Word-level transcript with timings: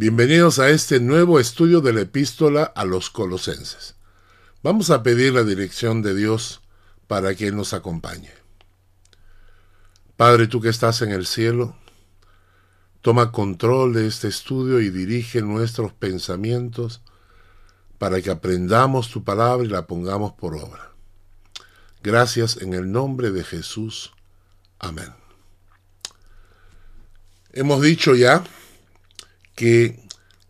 Bienvenidos 0.00 0.60
a 0.60 0.70
este 0.70 1.00
nuevo 1.00 1.40
estudio 1.40 1.80
de 1.80 1.92
la 1.92 2.02
epístola 2.02 2.62
a 2.62 2.84
los 2.84 3.10
colosenses. 3.10 3.96
Vamos 4.62 4.90
a 4.90 5.02
pedir 5.02 5.32
la 5.32 5.42
dirección 5.42 6.02
de 6.02 6.14
Dios 6.14 6.62
para 7.08 7.34
que 7.34 7.50
nos 7.50 7.72
acompañe. 7.72 8.30
Padre, 10.16 10.46
tú 10.46 10.60
que 10.60 10.68
estás 10.68 11.02
en 11.02 11.10
el 11.10 11.26
cielo, 11.26 11.74
toma 13.00 13.32
control 13.32 13.92
de 13.92 14.06
este 14.06 14.28
estudio 14.28 14.78
y 14.78 14.90
dirige 14.90 15.42
nuestros 15.42 15.92
pensamientos 15.92 17.02
para 17.98 18.22
que 18.22 18.30
aprendamos 18.30 19.10
tu 19.10 19.24
palabra 19.24 19.66
y 19.66 19.68
la 19.68 19.88
pongamos 19.88 20.32
por 20.34 20.54
obra. 20.54 20.92
Gracias 22.04 22.58
en 22.58 22.72
el 22.72 22.92
nombre 22.92 23.32
de 23.32 23.42
Jesús. 23.42 24.12
Amén. 24.78 25.12
Hemos 27.52 27.82
dicho 27.82 28.14
ya 28.14 28.44
que 29.58 29.98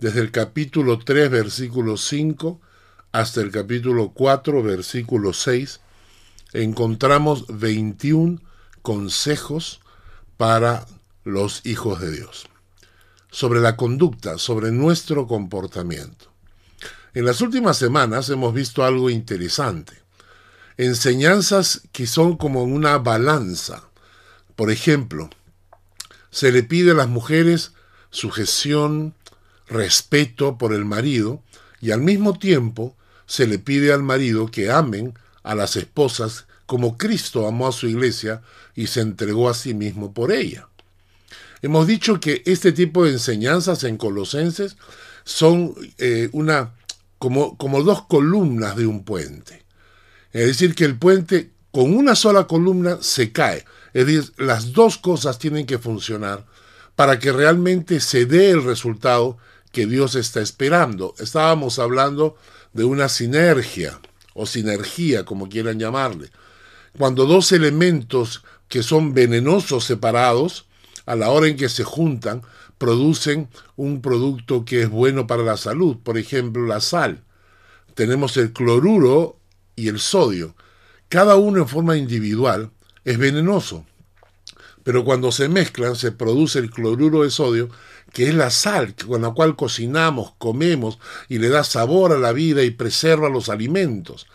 desde 0.00 0.20
el 0.20 0.30
capítulo 0.30 0.98
3, 0.98 1.30
versículo 1.30 1.96
5, 1.96 2.60
hasta 3.10 3.40
el 3.40 3.50
capítulo 3.50 4.10
4, 4.10 4.62
versículo 4.62 5.32
6, 5.32 5.80
encontramos 6.52 7.46
21 7.48 8.38
consejos 8.82 9.80
para 10.36 10.86
los 11.24 11.64
hijos 11.64 12.02
de 12.02 12.12
Dios, 12.12 12.50
sobre 13.30 13.60
la 13.60 13.76
conducta, 13.76 14.36
sobre 14.36 14.72
nuestro 14.72 15.26
comportamiento. 15.26 16.30
En 17.14 17.24
las 17.24 17.40
últimas 17.40 17.78
semanas 17.78 18.28
hemos 18.28 18.52
visto 18.52 18.84
algo 18.84 19.08
interesante, 19.08 19.94
enseñanzas 20.76 21.80
que 21.92 22.06
son 22.06 22.36
como 22.36 22.62
una 22.62 22.98
balanza. 22.98 23.84
Por 24.54 24.70
ejemplo, 24.70 25.30
se 26.30 26.52
le 26.52 26.62
pide 26.62 26.90
a 26.90 26.94
las 26.94 27.08
mujeres 27.08 27.72
sujeción, 28.10 29.14
respeto 29.66 30.58
por 30.58 30.72
el 30.72 30.84
marido, 30.84 31.42
y 31.80 31.90
al 31.90 32.00
mismo 32.00 32.38
tiempo 32.38 32.96
se 33.26 33.46
le 33.46 33.58
pide 33.58 33.92
al 33.92 34.02
marido 34.02 34.50
que 34.50 34.70
amen 34.70 35.14
a 35.42 35.54
las 35.54 35.76
esposas 35.76 36.46
como 36.66 36.98
Cristo 36.98 37.46
amó 37.46 37.68
a 37.68 37.72
su 37.72 37.86
iglesia 37.88 38.42
y 38.74 38.88
se 38.88 39.00
entregó 39.00 39.48
a 39.48 39.54
sí 39.54 39.72
mismo 39.72 40.12
por 40.12 40.32
ella. 40.32 40.68
Hemos 41.62 41.86
dicho 41.86 42.20
que 42.20 42.42
este 42.46 42.72
tipo 42.72 43.04
de 43.04 43.12
enseñanzas 43.12 43.84
en 43.84 43.96
Colosenses 43.96 44.76
son 45.24 45.74
eh, 45.98 46.28
una, 46.32 46.74
como, 47.18 47.56
como 47.56 47.82
dos 47.82 48.02
columnas 48.06 48.76
de 48.76 48.86
un 48.86 49.04
puente. 49.04 49.64
Es 50.32 50.46
decir, 50.46 50.74
que 50.74 50.84
el 50.84 50.96
puente 50.98 51.50
con 51.70 51.96
una 51.96 52.14
sola 52.14 52.46
columna 52.46 52.98
se 53.00 53.32
cae. 53.32 53.64
Es 53.94 54.06
decir, 54.06 54.32
las 54.36 54.72
dos 54.72 54.98
cosas 54.98 55.38
tienen 55.38 55.66
que 55.66 55.78
funcionar 55.78 56.46
para 56.98 57.20
que 57.20 57.30
realmente 57.30 58.00
se 58.00 58.26
dé 58.26 58.50
el 58.50 58.64
resultado 58.64 59.38
que 59.70 59.86
Dios 59.86 60.16
está 60.16 60.40
esperando. 60.40 61.14
Estábamos 61.20 61.78
hablando 61.78 62.36
de 62.72 62.82
una 62.82 63.08
sinergia 63.08 64.00
o 64.34 64.46
sinergia, 64.46 65.24
como 65.24 65.48
quieran 65.48 65.78
llamarle. 65.78 66.32
Cuando 66.98 67.24
dos 67.24 67.52
elementos 67.52 68.42
que 68.66 68.82
son 68.82 69.14
venenosos 69.14 69.84
separados, 69.84 70.66
a 71.06 71.14
la 71.14 71.30
hora 71.30 71.46
en 71.46 71.56
que 71.56 71.68
se 71.68 71.84
juntan, 71.84 72.42
producen 72.78 73.48
un 73.76 74.02
producto 74.02 74.64
que 74.64 74.82
es 74.82 74.90
bueno 74.90 75.28
para 75.28 75.44
la 75.44 75.56
salud. 75.56 75.98
Por 76.02 76.18
ejemplo, 76.18 76.66
la 76.66 76.80
sal. 76.80 77.22
Tenemos 77.94 78.36
el 78.36 78.52
cloruro 78.52 79.38
y 79.76 79.86
el 79.86 80.00
sodio. 80.00 80.56
Cada 81.08 81.36
uno 81.36 81.60
en 81.60 81.68
forma 81.68 81.96
individual 81.96 82.72
es 83.04 83.18
venenoso 83.18 83.86
pero 84.88 85.04
cuando 85.04 85.32
se 85.32 85.50
mezclan 85.50 85.96
se 85.96 86.12
produce 86.12 86.58
el 86.58 86.70
cloruro 86.70 87.22
de 87.22 87.30
sodio, 87.30 87.68
que 88.10 88.26
es 88.26 88.34
la 88.34 88.48
sal 88.48 88.94
con 88.94 89.20
la 89.20 89.32
cual 89.32 89.54
cocinamos, 89.54 90.32
comemos 90.38 90.98
y 91.28 91.40
le 91.40 91.50
da 91.50 91.62
sabor 91.62 92.12
a 92.12 92.18
la 92.18 92.32
vida 92.32 92.62
y 92.62 92.70
preserva 92.70 93.28
los 93.28 93.50
alimentos. 93.50 94.26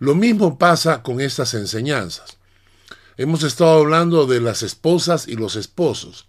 Lo 0.00 0.16
mismo 0.16 0.58
pasa 0.58 1.04
con 1.04 1.20
estas 1.20 1.54
enseñanzas. 1.54 2.36
Hemos 3.16 3.44
estado 3.44 3.78
hablando 3.78 4.26
de 4.26 4.40
las 4.40 4.64
esposas 4.64 5.28
y 5.28 5.36
los 5.36 5.54
esposos. 5.54 6.26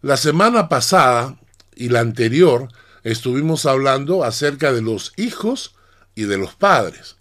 La 0.00 0.16
semana 0.16 0.70
pasada 0.70 1.38
y 1.76 1.90
la 1.90 2.00
anterior 2.00 2.68
estuvimos 3.02 3.66
hablando 3.66 4.24
acerca 4.24 4.72
de 4.72 4.80
los 4.80 5.12
hijos 5.18 5.74
y 6.14 6.22
de 6.22 6.38
los 6.38 6.54
padres. 6.54 7.16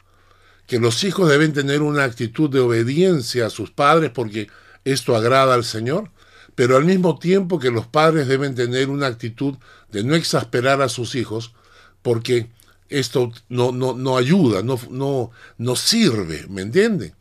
Que 0.65 0.79
los 0.79 1.03
hijos 1.03 1.27
deben 1.27 1.51
tener 1.51 1.81
una 1.81 2.05
actitud 2.05 2.49
de 2.49 2.61
obediencia 2.61 3.47
a 3.47 3.49
sus 3.49 3.69
padres 3.69 4.11
porque 4.11 4.47
esto 4.85 5.15
agrada 5.15 5.53
al 5.53 5.63
Señor, 5.63 6.09
pero 6.55 6.77
al 6.77 6.85
mismo 6.85 7.17
tiempo 7.17 7.59
que 7.59 7.71
los 7.71 7.87
padres 7.87 8.27
deben 8.27 8.55
tener 8.55 8.89
una 8.89 9.07
actitud 9.07 9.55
de 9.91 10.03
no 10.03 10.15
exasperar 10.15 10.81
a 10.81 10.89
sus 10.89 11.15
hijos, 11.15 11.53
porque 12.01 12.49
esto 12.89 13.31
no, 13.49 13.71
no, 13.71 13.93
no 13.93 14.17
ayuda, 14.17 14.61
no, 14.61 14.79
no, 14.89 15.31
no 15.57 15.75
sirve, 15.75 16.45
¿me 16.49 16.61
entienden? 16.61 17.13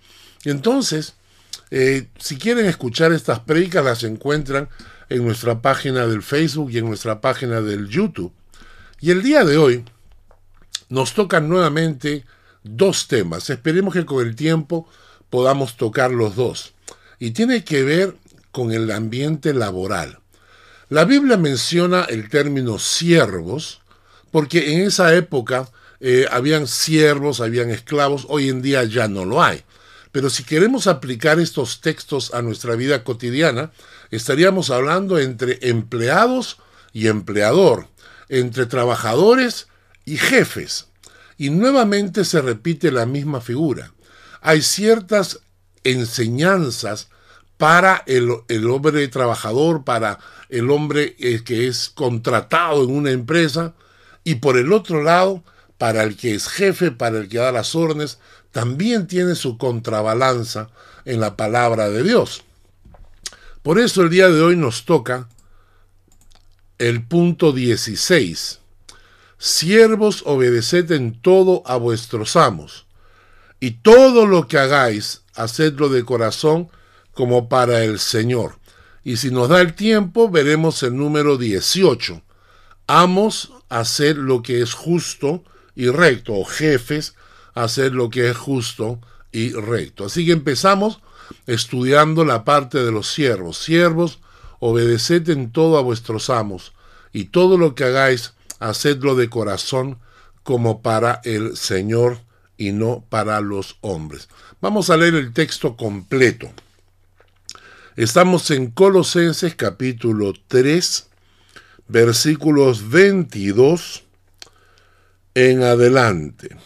Entonces, 0.44 1.14
eh, 1.70 2.08
si 2.18 2.36
quieren 2.36 2.66
escuchar 2.66 3.12
estas 3.12 3.40
predicas, 3.40 3.84
las 3.84 4.02
encuentran 4.04 4.68
en 5.08 5.24
nuestra 5.24 5.62
página 5.62 6.06
del 6.06 6.22
Facebook 6.22 6.70
y 6.70 6.78
en 6.78 6.86
nuestra 6.86 7.20
página 7.20 7.60
del 7.60 7.88
YouTube. 7.88 8.32
Y 9.00 9.10
el 9.10 9.22
día 9.22 9.44
de 9.44 9.56
hoy 9.56 9.84
nos 10.88 11.14
tocan 11.14 11.48
nuevamente 11.48 12.24
dos 12.62 13.08
temas. 13.08 13.48
Esperemos 13.50 13.94
que 13.94 14.04
con 14.04 14.26
el 14.26 14.36
tiempo 14.36 14.88
podamos 15.30 15.76
tocar 15.76 16.10
los 16.10 16.36
dos 16.36 16.74
y 17.22 17.30
tiene 17.30 17.62
que 17.62 17.84
ver 17.84 18.16
con 18.50 18.72
el 18.72 18.90
ambiente 18.90 19.54
laboral. 19.54 20.18
La 20.88 21.04
Biblia 21.04 21.36
menciona 21.36 22.02
el 22.02 22.28
término 22.28 22.80
siervos 22.80 23.80
porque 24.32 24.72
en 24.74 24.80
esa 24.80 25.14
época 25.14 25.68
eh, 26.00 26.26
habían 26.32 26.66
siervos, 26.66 27.40
habían 27.40 27.70
esclavos, 27.70 28.26
hoy 28.28 28.48
en 28.48 28.60
día 28.60 28.82
ya 28.82 29.06
no 29.06 29.24
lo 29.24 29.40
hay. 29.40 29.62
Pero 30.10 30.30
si 30.30 30.42
queremos 30.42 30.88
aplicar 30.88 31.38
estos 31.38 31.80
textos 31.80 32.34
a 32.34 32.42
nuestra 32.42 32.74
vida 32.74 33.04
cotidiana, 33.04 33.70
estaríamos 34.10 34.70
hablando 34.70 35.20
entre 35.20 35.60
empleados 35.68 36.56
y 36.92 37.06
empleador, 37.06 37.86
entre 38.30 38.66
trabajadores 38.66 39.68
y 40.04 40.16
jefes. 40.16 40.88
Y 41.38 41.50
nuevamente 41.50 42.24
se 42.24 42.42
repite 42.42 42.90
la 42.90 43.06
misma 43.06 43.40
figura. 43.40 43.92
Hay 44.40 44.60
ciertas 44.62 45.38
enseñanzas 45.84 47.08
para 47.56 48.02
el, 48.06 48.30
hombre 48.68 49.06
trabajador, 49.08 49.84
para 49.84 50.18
el 50.48 50.70
hombre 50.70 51.14
eh, 51.18 51.42
que 51.44 51.68
es 51.68 51.90
contratado 51.90 52.82
en 52.84 52.90
una 52.90 53.10
empresa, 53.10 53.74
y 54.24 54.36
por 54.36 54.58
el 54.58 54.72
otro 54.72 55.02
lado, 55.02 55.44
para 55.78 56.02
el 56.02 56.16
que 56.16 56.34
es 56.34 56.48
jefe, 56.48 56.90
para 56.90 57.18
el 57.18 57.28
que 57.28 57.38
da 57.38 57.52
las 57.52 57.74
órdenes, 57.74 58.18
también 58.50 59.06
tiene 59.06 59.34
su 59.34 59.58
contrabalanza 59.58 60.70
en 61.04 61.20
la 61.20 61.36
palabra 61.36 61.88
de 61.88 62.02
Dios. 62.02 62.42
Por 63.62 63.78
eso 63.78 64.02
el 64.02 64.10
día 64.10 64.28
de 64.28 64.42
hoy 64.42 64.56
nos 64.56 64.84
toca 64.84 65.28
el 66.78 67.04
punto 67.04 67.52
16. 67.52 68.58
Siervos, 69.38 70.22
obedeced 70.26 70.90
en 70.92 71.20
todo 71.20 71.62
a 71.66 71.76
vuestros 71.76 72.36
amos, 72.36 72.86
y 73.60 73.72
todo 73.72 74.26
lo 74.26 74.48
que 74.48 74.58
hagáis, 74.58 75.21
hacedlo 75.34 75.88
de 75.88 76.04
corazón, 76.04 76.68
como 77.12 77.48
para 77.48 77.84
el 77.84 77.98
Señor. 77.98 78.56
Y 79.04 79.16
si 79.16 79.30
nos 79.30 79.48
da 79.48 79.60
el 79.60 79.74
tiempo, 79.74 80.30
veremos 80.30 80.82
el 80.82 80.96
número 80.96 81.36
18. 81.36 82.22
Amos 82.86 83.52
hacer 83.68 84.16
lo 84.16 84.42
que 84.42 84.62
es 84.62 84.74
justo 84.74 85.44
y 85.74 85.88
recto, 85.88 86.34
o 86.34 86.44
jefes 86.44 87.14
hacer 87.54 87.92
lo 87.92 88.10
que 88.10 88.30
es 88.30 88.36
justo 88.36 89.00
y 89.30 89.52
recto. 89.52 90.06
Así 90.06 90.26
que 90.26 90.32
empezamos 90.32 91.00
estudiando 91.46 92.24
la 92.24 92.44
parte 92.44 92.82
de 92.82 92.92
los 92.92 93.08
siervos. 93.12 93.58
Siervos, 93.58 94.20
obedeced 94.60 95.28
en 95.30 95.50
todo 95.50 95.78
a 95.78 95.82
vuestros 95.82 96.30
amos, 96.30 96.72
y 97.12 97.26
todo 97.26 97.58
lo 97.58 97.74
que 97.74 97.84
hagáis, 97.84 98.34
hacedlo 98.58 99.16
de 99.16 99.28
corazón 99.28 99.98
como 100.42 100.82
para 100.82 101.20
el 101.24 101.56
Señor 101.56 102.20
y 102.56 102.72
no 102.72 103.04
para 103.08 103.40
los 103.40 103.76
hombres. 103.80 104.28
Vamos 104.60 104.90
a 104.90 104.96
leer 104.96 105.14
el 105.14 105.32
texto 105.32 105.76
completo. 105.76 106.50
Estamos 107.96 108.50
en 108.50 108.70
Colosenses 108.70 109.54
capítulo 109.54 110.32
3, 110.48 111.08
versículos 111.88 112.88
22 112.88 114.04
en 115.34 115.62
adelante, 115.62 116.56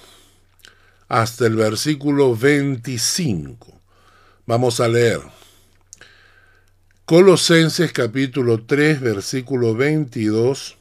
hasta 1.08 1.46
el 1.46 1.56
versículo 1.56 2.36
25. 2.36 3.80
Vamos 4.46 4.80
a 4.80 4.88
leer. 4.88 5.20
Colosenses 7.04 7.92
capítulo 7.92 8.64
3, 8.64 9.00
versículo 9.00 9.74
22 9.74 10.76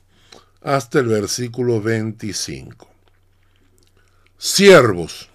hasta 0.62 1.00
el 1.00 1.08
versículo 1.08 1.82
25. 1.82 2.95
Siervos. 4.38 5.30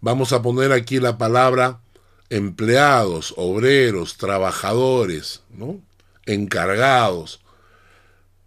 Vamos 0.00 0.32
a 0.32 0.42
poner 0.42 0.72
aquí 0.72 1.00
la 1.00 1.16
palabra 1.16 1.80
empleados, 2.28 3.34
obreros, 3.36 4.16
trabajadores, 4.16 5.42
¿no? 5.50 5.80
encargados. 6.26 7.40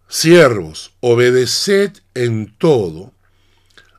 Siervos, 0.08 0.92
obedeced 1.00 1.98
en 2.14 2.54
todo 2.56 3.12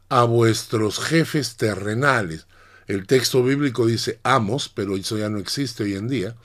a 0.10 0.24
vuestros 0.24 1.00
jefes 1.00 1.58
terrenales. 1.58 2.48
El 2.88 3.06
texto 3.06 3.44
bíblico 3.44 3.86
dice 3.86 4.20
amos, 4.24 4.70
pero 4.70 4.96
eso 4.96 5.18
ya 5.18 5.30
no 5.30 5.38
existe 5.38 5.84
hoy 5.84 5.96
en 5.96 6.08
día. 6.08 6.36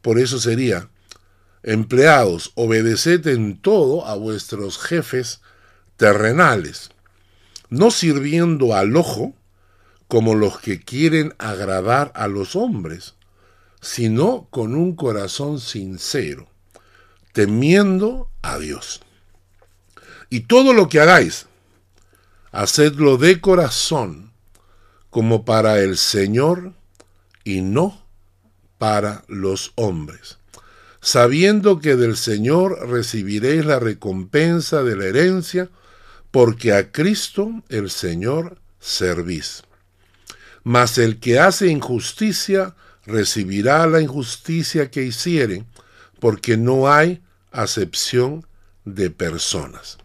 Por 0.00 0.18
eso 0.18 0.40
sería, 0.40 0.88
empleados, 1.62 2.52
obedeced 2.54 3.26
en 3.26 3.60
todo 3.60 4.06
a 4.06 4.14
vuestros 4.14 4.78
jefes 4.78 5.40
terrenales, 5.98 6.90
no 7.70 7.90
sirviendo 7.90 8.74
al 8.74 8.96
ojo 8.96 9.34
como 10.08 10.34
los 10.34 10.58
que 10.60 10.80
quieren 10.80 11.34
agradar 11.38 12.12
a 12.14 12.26
los 12.26 12.56
hombres, 12.56 13.14
sino 13.80 14.48
con 14.50 14.74
un 14.74 14.94
corazón 14.94 15.60
sincero, 15.60 16.48
temiendo 17.32 18.28
a 18.42 18.58
Dios. 18.58 19.00
Y 20.28 20.40
todo 20.40 20.74
lo 20.74 20.88
que 20.88 21.00
hagáis, 21.00 21.46
hacedlo 22.52 23.16
de 23.16 23.40
corazón, 23.40 24.32
como 25.10 25.44
para 25.44 25.80
el 25.80 25.96
Señor 25.96 26.72
y 27.44 27.62
no 27.62 28.04
para 28.78 29.24
los 29.28 29.72
hombres, 29.74 30.38
sabiendo 31.00 31.80
que 31.80 31.96
del 31.96 32.16
Señor 32.16 32.88
recibiréis 32.88 33.64
la 33.64 33.78
recompensa 33.78 34.82
de 34.82 34.96
la 34.96 35.06
herencia, 35.06 35.68
porque 36.30 36.72
a 36.72 36.92
Cristo 36.92 37.62
el 37.68 37.90
Señor 37.90 38.58
servís. 38.78 39.62
Mas 40.62 40.98
el 40.98 41.18
que 41.20 41.38
hace 41.38 41.68
injusticia 41.68 42.74
recibirá 43.06 43.86
la 43.86 44.00
injusticia 44.00 44.90
que 44.90 45.02
hiciere, 45.02 45.64
porque 46.20 46.56
no 46.56 46.92
hay 46.92 47.22
acepción 47.50 48.46
de 48.84 49.10
personas 49.10 49.98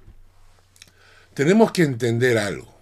tenemos 1.36 1.74
que 1.74 1.84
entender 1.84 2.40
algo. 2.40 2.74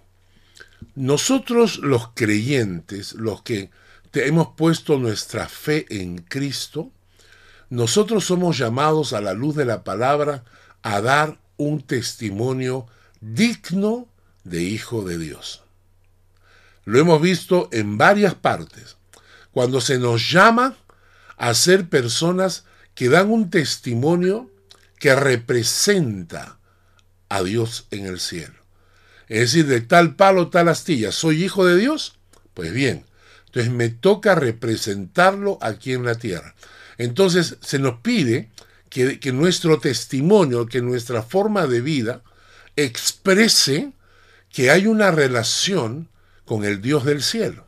Nosotros 0.94 1.78
los 1.78 2.10
creyentes, 2.14 3.12
los 3.14 3.42
que 3.42 3.70
hemos 4.14 4.50
puesto 4.56 4.96
nuestra 4.98 5.48
fe 5.48 5.86
en 5.90 6.18
Cristo, 6.18 6.90
nosotros 7.68 8.24
somos 8.24 8.56
llamados 8.56 9.12
a 9.12 9.20
la 9.20 9.34
luz 9.34 9.56
de 9.56 9.64
la 9.64 9.82
palabra 9.82 10.44
a 10.82 11.00
dar 11.00 11.40
un 11.56 11.82
testimonio 11.82 12.86
digno 13.32 14.08
de 14.44 14.62
hijo 14.62 15.02
de 15.02 15.18
Dios. 15.18 15.62
Lo 16.84 16.98
hemos 16.98 17.22
visto 17.22 17.68
en 17.72 17.96
varias 17.96 18.34
partes. 18.34 18.96
Cuando 19.52 19.80
se 19.80 19.98
nos 19.98 20.30
llama 20.30 20.76
a 21.36 21.54
ser 21.54 21.88
personas 21.88 22.64
que 22.94 23.08
dan 23.08 23.30
un 23.30 23.50
testimonio 23.50 24.50
que 24.98 25.14
representa 25.14 26.58
a 27.28 27.42
Dios 27.42 27.86
en 27.90 28.06
el 28.06 28.20
cielo. 28.20 28.54
Es 29.28 29.40
decir, 29.40 29.66
de 29.66 29.80
tal 29.80 30.16
palo, 30.16 30.48
tal 30.50 30.68
astilla, 30.68 31.10
¿soy 31.10 31.44
hijo 31.44 31.64
de 31.64 31.78
Dios? 31.78 32.18
Pues 32.52 32.72
bien, 32.72 33.06
entonces 33.46 33.72
me 33.72 33.88
toca 33.88 34.34
representarlo 34.34 35.58
aquí 35.62 35.92
en 35.92 36.04
la 36.04 36.16
tierra. 36.16 36.54
Entonces 36.98 37.56
se 37.60 37.78
nos 37.78 38.00
pide 38.00 38.50
que, 38.90 39.18
que 39.18 39.32
nuestro 39.32 39.80
testimonio, 39.80 40.66
que 40.66 40.82
nuestra 40.82 41.22
forma 41.22 41.66
de 41.66 41.80
vida 41.80 42.22
exprese 42.76 43.92
que 44.50 44.70
hay 44.70 44.86
una 44.86 45.10
relación 45.10 46.08
con 46.44 46.64
el 46.64 46.80
Dios 46.80 47.04
del 47.04 47.22
cielo. 47.22 47.66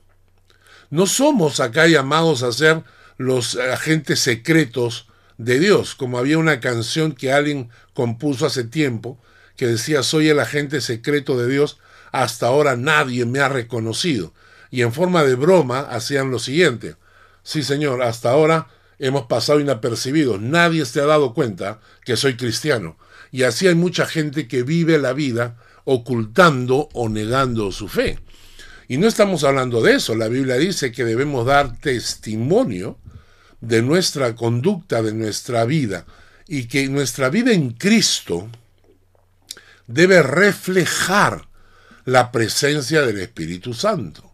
No 0.91 1.07
somos 1.07 1.61
acá 1.61 1.87
llamados 1.87 2.43
a 2.43 2.53
ser 2.53 2.85
los 3.17 3.57
agentes 3.57 4.21
secretos 4.21 5.09
de 5.39 5.59
Dios, 5.59 5.95
como 5.95 6.19
había 6.19 6.39
una 6.39 6.61
canción 6.61 7.13
que 7.13 7.33
alguien 7.33 7.71
compuso 7.95 8.47
hace 8.47 8.65
tiempo, 8.65 9.19
que 9.57 9.67
decía, 9.67 10.03
soy 10.03 10.29
el 10.29 10.39
agente 10.39 10.81
secreto 10.81 11.39
de 11.39 11.49
Dios, 11.49 11.79
hasta 12.13 12.47
ahora 12.47 12.77
nadie 12.77 13.25
me 13.25 13.41
ha 13.41 13.49
reconocido. 13.49 14.33
Y 14.71 14.83
en 14.83 14.93
forma 14.93 15.25
de 15.25 15.35
broma 15.35 15.81
hacían 15.81 16.31
lo 16.31 16.39
siguiente, 16.39 16.97
sí 17.43 17.63
señor, 17.63 18.03
hasta 18.03 18.31
ahora 18.31 18.69
hemos 18.99 19.27
pasado 19.27 19.61
inapercibidos, 19.61 20.41
nadie 20.41 20.85
se 20.85 21.01
ha 21.01 21.07
dado 21.07 21.35
cuenta 21.35 21.81
que 22.05 22.17
soy 22.17 22.37
cristiano. 22.37 22.97
Y 23.37 23.43
así 23.43 23.69
hay 23.69 23.75
mucha 23.75 24.07
gente 24.07 24.49
que 24.49 24.63
vive 24.63 24.97
la 24.97 25.13
vida 25.13 25.59
ocultando 25.85 26.89
o 26.95 27.11
negando 27.11 27.71
su 27.71 27.87
fe. 27.87 28.19
Y 28.89 28.97
no 28.97 29.07
estamos 29.07 29.45
hablando 29.45 29.83
de 29.83 29.97
eso, 29.97 30.15
la 30.15 30.29
Biblia 30.29 30.55
dice 30.55 30.91
que 30.91 31.05
debemos 31.05 31.45
dar 31.45 31.79
testimonio 31.79 32.99
de 33.61 33.83
nuestra 33.83 34.35
conducta, 34.35 35.03
de 35.03 35.13
nuestra 35.13 35.67
vida, 35.67 36.07
y 36.49 36.65
que 36.65 36.89
nuestra 36.89 37.29
vida 37.29 37.53
en 37.53 37.73
Cristo, 37.73 38.49
debe 39.87 40.23
reflejar 40.23 41.47
la 42.07 42.33
presencia 42.33 43.03
del 43.03 43.19
Espíritu 43.19 43.75
Santo. 43.75 44.33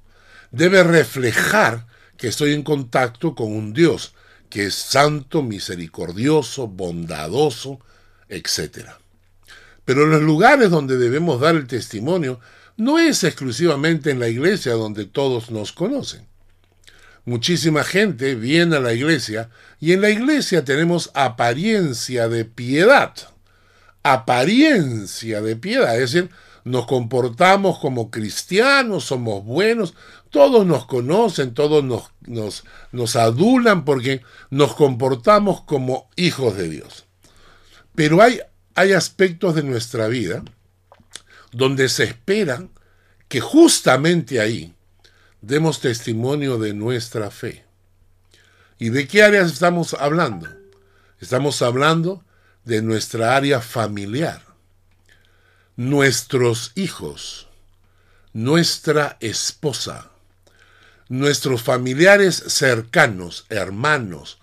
Debe 0.52 0.84
reflejar 0.84 1.88
que 2.16 2.28
estoy 2.28 2.52
en 2.52 2.62
contacto 2.62 3.34
con 3.34 3.52
un 3.52 3.72
Dios 3.72 4.14
que 4.48 4.66
es 4.66 4.76
santo, 4.76 5.42
misericordioso, 5.42 6.68
bondadoso, 6.68 7.80
etc. 8.34 8.88
Pero 9.84 10.06
los 10.06 10.22
lugares 10.22 10.70
donde 10.70 10.96
debemos 10.96 11.40
dar 11.40 11.54
el 11.54 11.66
testimonio 11.66 12.40
no 12.76 12.98
es 12.98 13.24
exclusivamente 13.24 14.10
en 14.10 14.20
la 14.20 14.28
iglesia 14.28 14.72
donde 14.72 15.04
todos 15.04 15.50
nos 15.50 15.72
conocen. 15.72 16.26
Muchísima 17.24 17.84
gente 17.84 18.34
viene 18.34 18.76
a 18.76 18.80
la 18.80 18.92
iglesia 18.92 19.50
y 19.78 19.92
en 19.92 20.00
la 20.00 20.10
iglesia 20.10 20.64
tenemos 20.64 21.10
apariencia 21.14 22.28
de 22.28 22.44
piedad 22.44 23.14
apariencia 24.02 25.40
de 25.40 25.56
piedad, 25.56 25.94
es 25.94 26.12
decir, 26.12 26.30
nos 26.64 26.86
comportamos 26.86 27.78
como 27.78 28.10
cristianos, 28.10 29.04
somos 29.04 29.44
buenos, 29.44 29.94
todos 30.30 30.66
nos 30.66 30.86
conocen, 30.86 31.54
todos 31.54 31.84
nos, 31.84 32.10
nos, 32.22 32.64
nos 32.92 33.16
adulan 33.16 33.84
porque 33.84 34.22
nos 34.50 34.74
comportamos 34.74 35.62
como 35.62 36.08
hijos 36.16 36.56
de 36.56 36.68
Dios. 36.68 37.06
Pero 37.94 38.22
hay, 38.22 38.40
hay 38.74 38.92
aspectos 38.92 39.54
de 39.54 39.62
nuestra 39.62 40.08
vida 40.08 40.42
donde 41.52 41.88
se 41.88 42.04
espera 42.04 42.66
que 43.28 43.40
justamente 43.40 44.40
ahí 44.40 44.74
demos 45.40 45.80
testimonio 45.80 46.58
de 46.58 46.72
nuestra 46.72 47.30
fe. 47.30 47.64
¿Y 48.78 48.90
de 48.90 49.06
qué 49.06 49.22
áreas 49.22 49.52
estamos 49.52 49.94
hablando? 49.94 50.48
Estamos 51.20 51.62
hablando 51.62 52.24
de 52.64 52.82
nuestra 52.82 53.36
área 53.36 53.60
familiar, 53.60 54.42
nuestros 55.76 56.72
hijos, 56.74 57.48
nuestra 58.32 59.18
esposa, 59.20 60.10
nuestros 61.08 61.62
familiares 61.62 62.42
cercanos, 62.46 63.44
hermanos, 63.50 64.38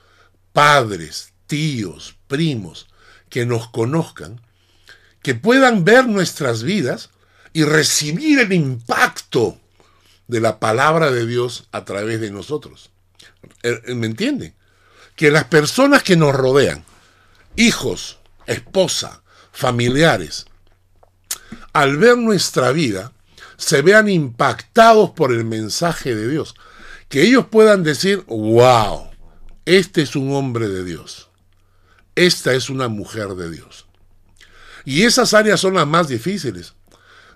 padres, 0.54 1.34
tíos, 1.48 2.16
primos, 2.28 2.89
que 3.30 3.46
nos 3.46 3.70
conozcan, 3.70 4.42
que 5.22 5.36
puedan 5.36 5.84
ver 5.84 6.08
nuestras 6.08 6.64
vidas 6.64 7.10
y 7.54 7.64
recibir 7.64 8.40
el 8.40 8.54
impacto 8.54 9.60
de 10.28 10.40
la 10.40 10.60
palabra 10.60 11.12
de 11.12 11.26
Dios 11.26 11.68
a 11.72 11.86
través 11.86 12.22
de 12.22 12.32
nosotros. 12.32 12.92
Eh, 13.64 13.94
¿Me 13.96 14.08
entienden? 14.08 14.54
Que 15.16 15.32
las 15.32 15.46
personas 15.46 16.04
que 16.04 16.16
nos 16.16 16.34
rodean, 16.34 16.84
hijos, 17.56 18.20
esposa, 18.46 19.22
familiares, 19.52 20.46
al 21.74 21.98
ver 21.98 22.18
nuestra 22.18 22.72
vida, 22.72 23.12
se 23.58 23.82
vean 23.82 24.08
impactados 24.08 25.12
por 25.12 25.32
el 25.34 25.46
mensaje 25.46 26.16
de 26.16 26.30
Dios. 26.30 26.56
Que 27.10 27.24
ellos 27.24 27.48
puedan 27.50 27.84
decir, 27.84 28.24
wow, 28.28 29.10
este 29.66 30.02
es 30.02 30.16
un 30.16 30.34
hombre 30.34 30.70
de 30.70 30.84
Dios. 30.84 31.29
Esta 32.20 32.54
es 32.54 32.70
una 32.70 32.90
mujer 32.90 33.30
de 33.30 33.50
Dios. 33.50 33.86
Y 34.84 35.04
esas 35.04 35.34
áreas 35.34 35.62
son 35.62 35.76
las 35.76 35.88
más 35.88 36.10
difíciles, 36.10 36.74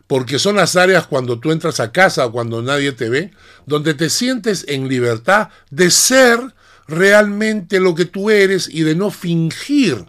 porque 0.07 0.39
son 0.39 0.57
las 0.57 0.75
áreas 0.75 1.07
cuando 1.07 1.39
tú 1.39 1.53
entras 1.53 1.79
a 1.79 1.93
casa 1.93 2.25
o 2.25 2.33
cuando 2.33 2.61
nadie 2.61 2.91
te 2.91 3.07
ve, 3.07 3.31
donde 3.65 3.93
te 3.93 4.09
sientes 4.09 4.65
en 4.67 4.89
libertad 4.89 5.47
de 5.69 5.89
ser 5.89 6.37
realmente 6.85 7.79
lo 7.79 7.95
que 7.95 8.03
tú 8.03 8.29
eres 8.29 8.67
y 8.67 8.81
de 8.81 8.93
no 8.93 9.09
fingir 9.09 10.03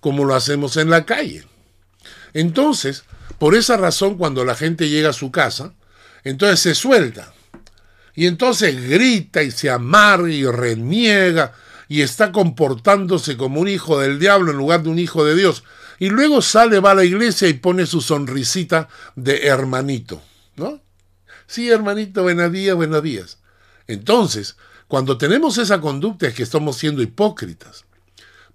como 0.00 0.24
lo 0.24 0.34
hacemos 0.34 0.76
en 0.78 0.90
la 0.90 1.06
calle. 1.06 1.44
Entonces, 2.34 3.04
por 3.38 3.54
esa 3.54 3.76
razón, 3.76 4.18
cuando 4.18 4.44
la 4.44 4.56
gente 4.56 4.88
llega 4.88 5.10
a 5.10 5.12
su 5.12 5.30
casa, 5.30 5.74
entonces 6.24 6.58
se 6.58 6.74
suelta. 6.74 7.32
Y 8.16 8.26
entonces 8.26 8.88
grita 8.88 9.44
y 9.44 9.52
se 9.52 9.70
amarga 9.70 10.28
y 10.28 10.44
reniega 10.44 11.54
y 11.88 12.02
está 12.02 12.32
comportándose 12.32 13.36
como 13.36 13.60
un 13.60 13.68
hijo 13.68 13.98
del 13.98 14.18
diablo 14.18 14.52
en 14.52 14.58
lugar 14.58 14.82
de 14.82 14.90
un 14.90 14.98
hijo 14.98 15.24
de 15.24 15.34
Dios. 15.34 15.64
Y 15.98 16.10
luego 16.10 16.42
sale, 16.42 16.80
va 16.80 16.92
a 16.92 16.94
la 16.94 17.04
iglesia 17.04 17.48
y 17.48 17.54
pone 17.54 17.86
su 17.86 18.00
sonrisita 18.00 18.88
de 19.16 19.46
hermanito, 19.46 20.22
¿no? 20.56 20.80
Sí, 21.46 21.70
hermanito, 21.70 22.22
buenos 22.22 22.52
días, 22.52 22.76
buenos 22.76 23.02
días. 23.02 23.38
Entonces, 23.86 24.56
cuando 24.86 25.16
tenemos 25.16 25.56
esa 25.58 25.80
conducta 25.80 26.28
es 26.28 26.34
que 26.34 26.42
estamos 26.42 26.76
siendo 26.76 27.02
hipócritas. 27.02 27.84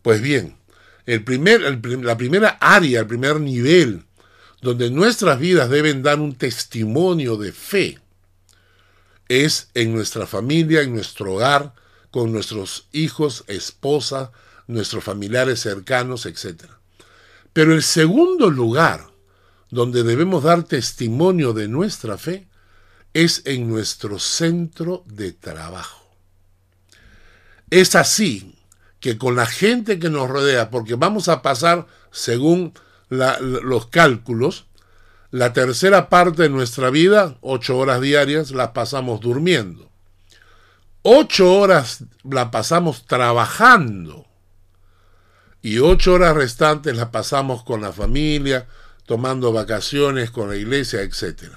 Pues 0.03 0.21
bien, 0.21 0.57
el 1.05 1.23
primer, 1.23 1.61
la 2.03 2.17
primera 2.17 2.49
área, 2.61 3.01
el 3.01 3.07
primer 3.07 3.39
nivel 3.39 4.05
donde 4.61 4.89
nuestras 4.89 5.39
vidas 5.39 5.69
deben 5.69 6.01
dar 6.01 6.19
un 6.19 6.35
testimonio 6.35 7.35
de 7.35 7.51
fe 7.51 7.99
es 9.27 9.69
en 9.73 9.93
nuestra 9.93 10.25
familia, 10.25 10.81
en 10.81 10.93
nuestro 10.93 11.33
hogar, 11.33 11.73
con 12.13 12.31
nuestros 12.31 12.89
hijos, 12.91 13.43
esposa, 13.47 14.31
nuestros 14.67 15.03
familiares 15.03 15.61
cercanos, 15.61 16.27
etc. 16.27 16.65
Pero 17.53 17.73
el 17.73 17.81
segundo 17.81 18.51
lugar 18.51 19.07
donde 19.71 20.03
debemos 20.03 20.43
dar 20.43 20.61
testimonio 20.61 21.53
de 21.53 21.67
nuestra 21.67 22.19
fe 22.19 22.47
es 23.15 23.41
en 23.45 23.67
nuestro 23.67 24.19
centro 24.19 25.03
de 25.07 25.31
trabajo. 25.31 26.07
Es 27.71 27.95
así 27.95 28.59
que 28.99 29.17
con 29.17 29.35
la 29.35 29.47
gente 29.47 29.97
que 29.97 30.11
nos 30.11 30.29
rodea, 30.29 30.69
porque 30.69 30.93
vamos 30.93 31.29
a 31.29 31.41
pasar, 31.41 31.87
según 32.11 32.75
los 33.09 33.87
cálculos, 33.87 34.67
la 35.31 35.51
tercera 35.51 36.09
parte 36.09 36.43
de 36.43 36.49
nuestra 36.49 36.91
vida, 36.91 37.39
ocho 37.41 37.75
horas 37.79 38.01
diarias, 38.01 38.51
las 38.51 38.69
pasamos 38.69 39.19
durmiendo. 39.19 39.92
Ocho 41.05 41.53
horas 41.53 42.05
la 42.23 42.49
pasamos 42.49 43.05
trabajando. 43.05 44.25
Y 45.61 45.79
ocho 45.79 46.13
horas 46.13 46.33
restantes 46.33 46.95
las 46.95 47.09
pasamos 47.09 47.65
con 47.65 47.81
la 47.81 47.91
familia, 47.91 48.67
tomando 49.05 49.51
vacaciones 49.51 50.31
con 50.31 50.47
la 50.47 50.55
iglesia, 50.55 51.01
etc. 51.01 51.55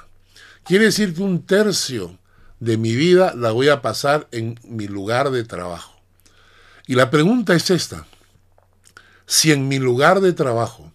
Quiere 0.65 0.87
decir 0.87 1.15
que 1.15 1.23
un 1.23 1.47
tercio 1.47 2.19
de 2.59 2.77
mi 2.77 2.97
vida 2.97 3.35
la 3.37 3.53
voy 3.53 3.69
a 3.69 3.83
pasar 3.83 4.27
en 4.33 4.59
mi 4.65 4.89
lugar 4.89 5.31
de 5.31 5.45
trabajo. 5.45 5.95
Y 6.89 6.97
la 6.97 7.11
pregunta 7.11 7.55
es 7.55 7.71
esta. 7.71 8.05
Si 9.27 9.53
en 9.53 9.69
mi 9.69 9.79
lugar 9.79 10.21
de 10.21 10.33
trabajo 10.33 10.93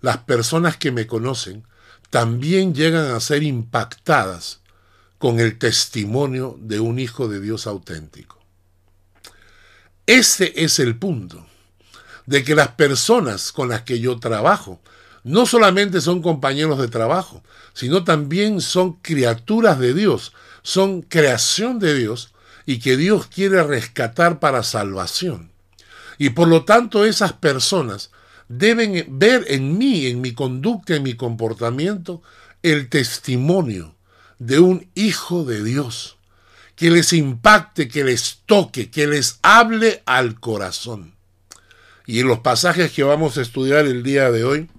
las 0.00 0.18
personas 0.18 0.76
que 0.76 0.92
me 0.92 1.08
conocen 1.08 1.64
también 2.08 2.72
llegan 2.72 3.10
a 3.10 3.18
ser 3.18 3.42
impactadas 3.42 4.59
con 5.20 5.38
el 5.38 5.58
testimonio 5.58 6.56
de 6.62 6.80
un 6.80 6.98
Hijo 6.98 7.28
de 7.28 7.42
Dios 7.42 7.66
auténtico. 7.66 8.38
Ese 10.06 10.54
es 10.56 10.78
el 10.78 10.96
punto, 10.96 11.46
de 12.24 12.42
que 12.42 12.54
las 12.54 12.68
personas 12.68 13.52
con 13.52 13.68
las 13.68 13.82
que 13.82 14.00
yo 14.00 14.18
trabajo 14.18 14.80
no 15.22 15.44
solamente 15.44 16.00
son 16.00 16.22
compañeros 16.22 16.78
de 16.78 16.88
trabajo, 16.88 17.44
sino 17.74 18.02
también 18.02 18.62
son 18.62 18.94
criaturas 18.94 19.78
de 19.78 19.92
Dios, 19.92 20.32
son 20.62 21.02
creación 21.02 21.78
de 21.80 21.94
Dios 21.94 22.32
y 22.64 22.78
que 22.78 22.96
Dios 22.96 23.26
quiere 23.26 23.62
rescatar 23.62 24.40
para 24.40 24.62
salvación. 24.62 25.52
Y 26.16 26.30
por 26.30 26.48
lo 26.48 26.64
tanto 26.64 27.04
esas 27.04 27.34
personas 27.34 28.10
deben 28.48 29.04
ver 29.18 29.44
en 29.48 29.76
mí, 29.76 30.06
en 30.06 30.22
mi 30.22 30.32
conducta, 30.32 30.96
en 30.96 31.02
mi 31.02 31.12
comportamiento, 31.12 32.22
el 32.62 32.88
testimonio 32.88 33.96
de 34.40 34.58
un 34.58 34.90
hijo 34.94 35.44
de 35.44 35.62
Dios, 35.62 36.16
que 36.74 36.90
les 36.90 37.12
impacte, 37.12 37.88
que 37.88 38.02
les 38.02 38.38
toque, 38.46 38.90
que 38.90 39.06
les 39.06 39.38
hable 39.42 40.02
al 40.06 40.40
corazón. 40.40 41.14
Y 42.06 42.20
en 42.20 42.26
los 42.26 42.40
pasajes 42.40 42.90
que 42.90 43.02
vamos 43.02 43.36
a 43.36 43.42
estudiar 43.42 43.84
el 43.84 44.02
día 44.02 44.30
de 44.30 44.42
hoy 44.44 44.70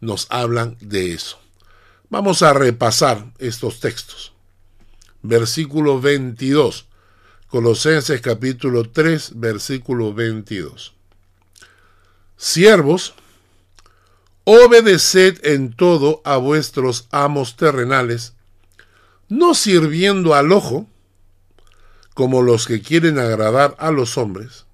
nos 0.00 0.26
hablan 0.30 0.76
de 0.80 1.14
eso. 1.14 1.38
Vamos 2.10 2.42
a 2.42 2.52
repasar 2.52 3.32
estos 3.38 3.80
textos. 3.80 4.32
Versículo 5.22 6.00
22. 6.00 6.86
Colosenses 7.46 8.20
capítulo 8.20 8.90
3, 8.90 9.32
versículo 9.36 10.12
22. 10.12 10.92
Siervos, 12.36 13.14
obedeced 14.42 15.46
en 15.46 15.72
todo 15.72 16.20
a 16.24 16.36
vuestros 16.36 17.06
amos 17.12 17.56
terrenales, 17.56 18.33
no 19.36 19.54
sirviendo 19.54 20.34
al 20.34 20.52
ojo, 20.52 20.86
como 22.14 22.42
los 22.42 22.66
que 22.66 22.80
quieren 22.80 23.18
agradar 23.18 23.74
a 23.78 23.90
los 23.90 24.16
hombres, 24.18 24.66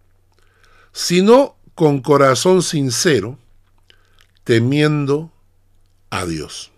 sino 0.92 1.56
con 1.74 2.00
corazón 2.00 2.62
sincero, 2.62 3.38
temiendo 4.44 5.32
a 6.10 6.26
Dios. 6.26 6.70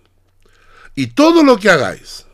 Y 0.94 1.08
todo 1.08 1.42
lo 1.42 1.56
que 1.56 1.70
hagáis, 1.70 2.26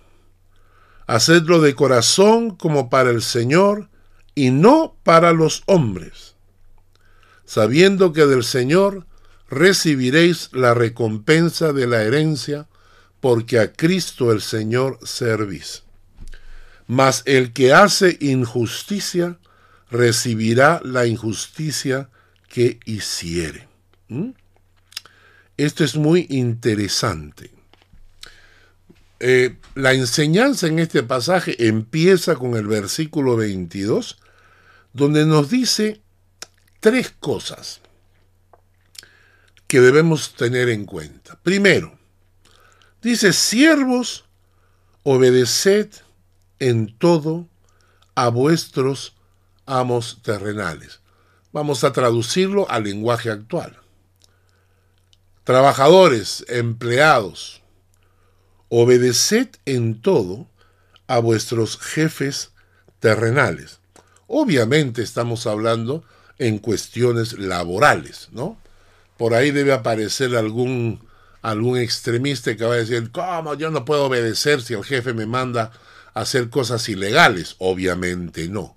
hacedlo 1.06 1.60
de 1.60 1.74
corazón 1.74 2.54
como 2.54 2.90
para 2.90 3.10
el 3.10 3.22
Señor 3.22 3.88
y 4.34 4.50
no 4.50 4.96
para 5.04 5.32
los 5.32 5.62
hombres 5.66 6.28
sabiendo 7.48 8.12
que 8.12 8.26
del 8.26 8.44
Señor 8.44 9.06
recibiréis 9.48 10.50
la 10.52 10.74
recompensa 10.74 11.72
de 11.72 11.86
la 11.86 12.02
herencia, 12.02 12.67
porque 13.20 13.58
a 13.58 13.72
Cristo 13.72 14.32
el 14.32 14.40
Señor 14.40 14.98
servís. 15.02 15.82
Mas 16.86 17.22
el 17.26 17.52
que 17.52 17.72
hace 17.72 18.16
injusticia 18.20 19.38
recibirá 19.90 20.80
la 20.84 21.06
injusticia 21.06 22.08
que 22.48 22.80
hiciere. 22.84 23.68
¿Mm? 24.08 24.30
Esto 25.56 25.84
es 25.84 25.96
muy 25.96 26.26
interesante. 26.30 27.50
Eh, 29.20 29.56
la 29.74 29.92
enseñanza 29.92 30.68
en 30.68 30.78
este 30.78 31.02
pasaje 31.02 31.66
empieza 31.66 32.36
con 32.36 32.54
el 32.54 32.66
versículo 32.66 33.36
22, 33.36 34.18
donde 34.92 35.26
nos 35.26 35.50
dice 35.50 36.00
tres 36.80 37.12
cosas 37.18 37.80
que 39.66 39.80
debemos 39.80 40.34
tener 40.34 40.68
en 40.68 40.86
cuenta. 40.86 41.38
Primero, 41.42 41.97
dice, 43.02 43.32
siervos, 43.32 44.24
obedeced 45.02 45.90
en 46.58 46.96
todo 46.98 47.48
a 48.14 48.28
vuestros 48.28 49.14
amos 49.66 50.20
terrenales. 50.22 51.00
Vamos 51.52 51.84
a 51.84 51.92
traducirlo 51.92 52.68
al 52.70 52.84
lenguaje 52.84 53.30
actual. 53.30 53.78
Trabajadores, 55.44 56.44
empleados, 56.48 57.62
obedeced 58.68 59.48
en 59.64 60.00
todo 60.00 60.46
a 61.06 61.20
vuestros 61.20 61.78
jefes 61.78 62.52
terrenales. 63.00 63.80
Obviamente 64.26 65.02
estamos 65.02 65.46
hablando 65.46 66.04
en 66.38 66.58
cuestiones 66.58 67.38
laborales, 67.38 68.28
¿no? 68.30 68.58
Por 69.16 69.34
ahí 69.34 69.50
debe 69.50 69.72
aparecer 69.72 70.36
algún, 70.36 71.00
algún 71.42 71.78
extremista 71.78 72.56
que 72.56 72.64
va 72.64 72.74
a 72.74 72.78
decir, 72.78 73.10
¿cómo 73.10 73.54
yo 73.54 73.70
no 73.70 73.84
puedo 73.84 74.04
obedecer 74.04 74.62
si 74.62 74.74
el 74.74 74.84
jefe 74.84 75.12
me 75.14 75.26
manda 75.26 75.72
a 76.14 76.20
hacer 76.20 76.50
cosas 76.50 76.88
ilegales? 76.88 77.56
Obviamente 77.58 78.48
no. 78.48 78.76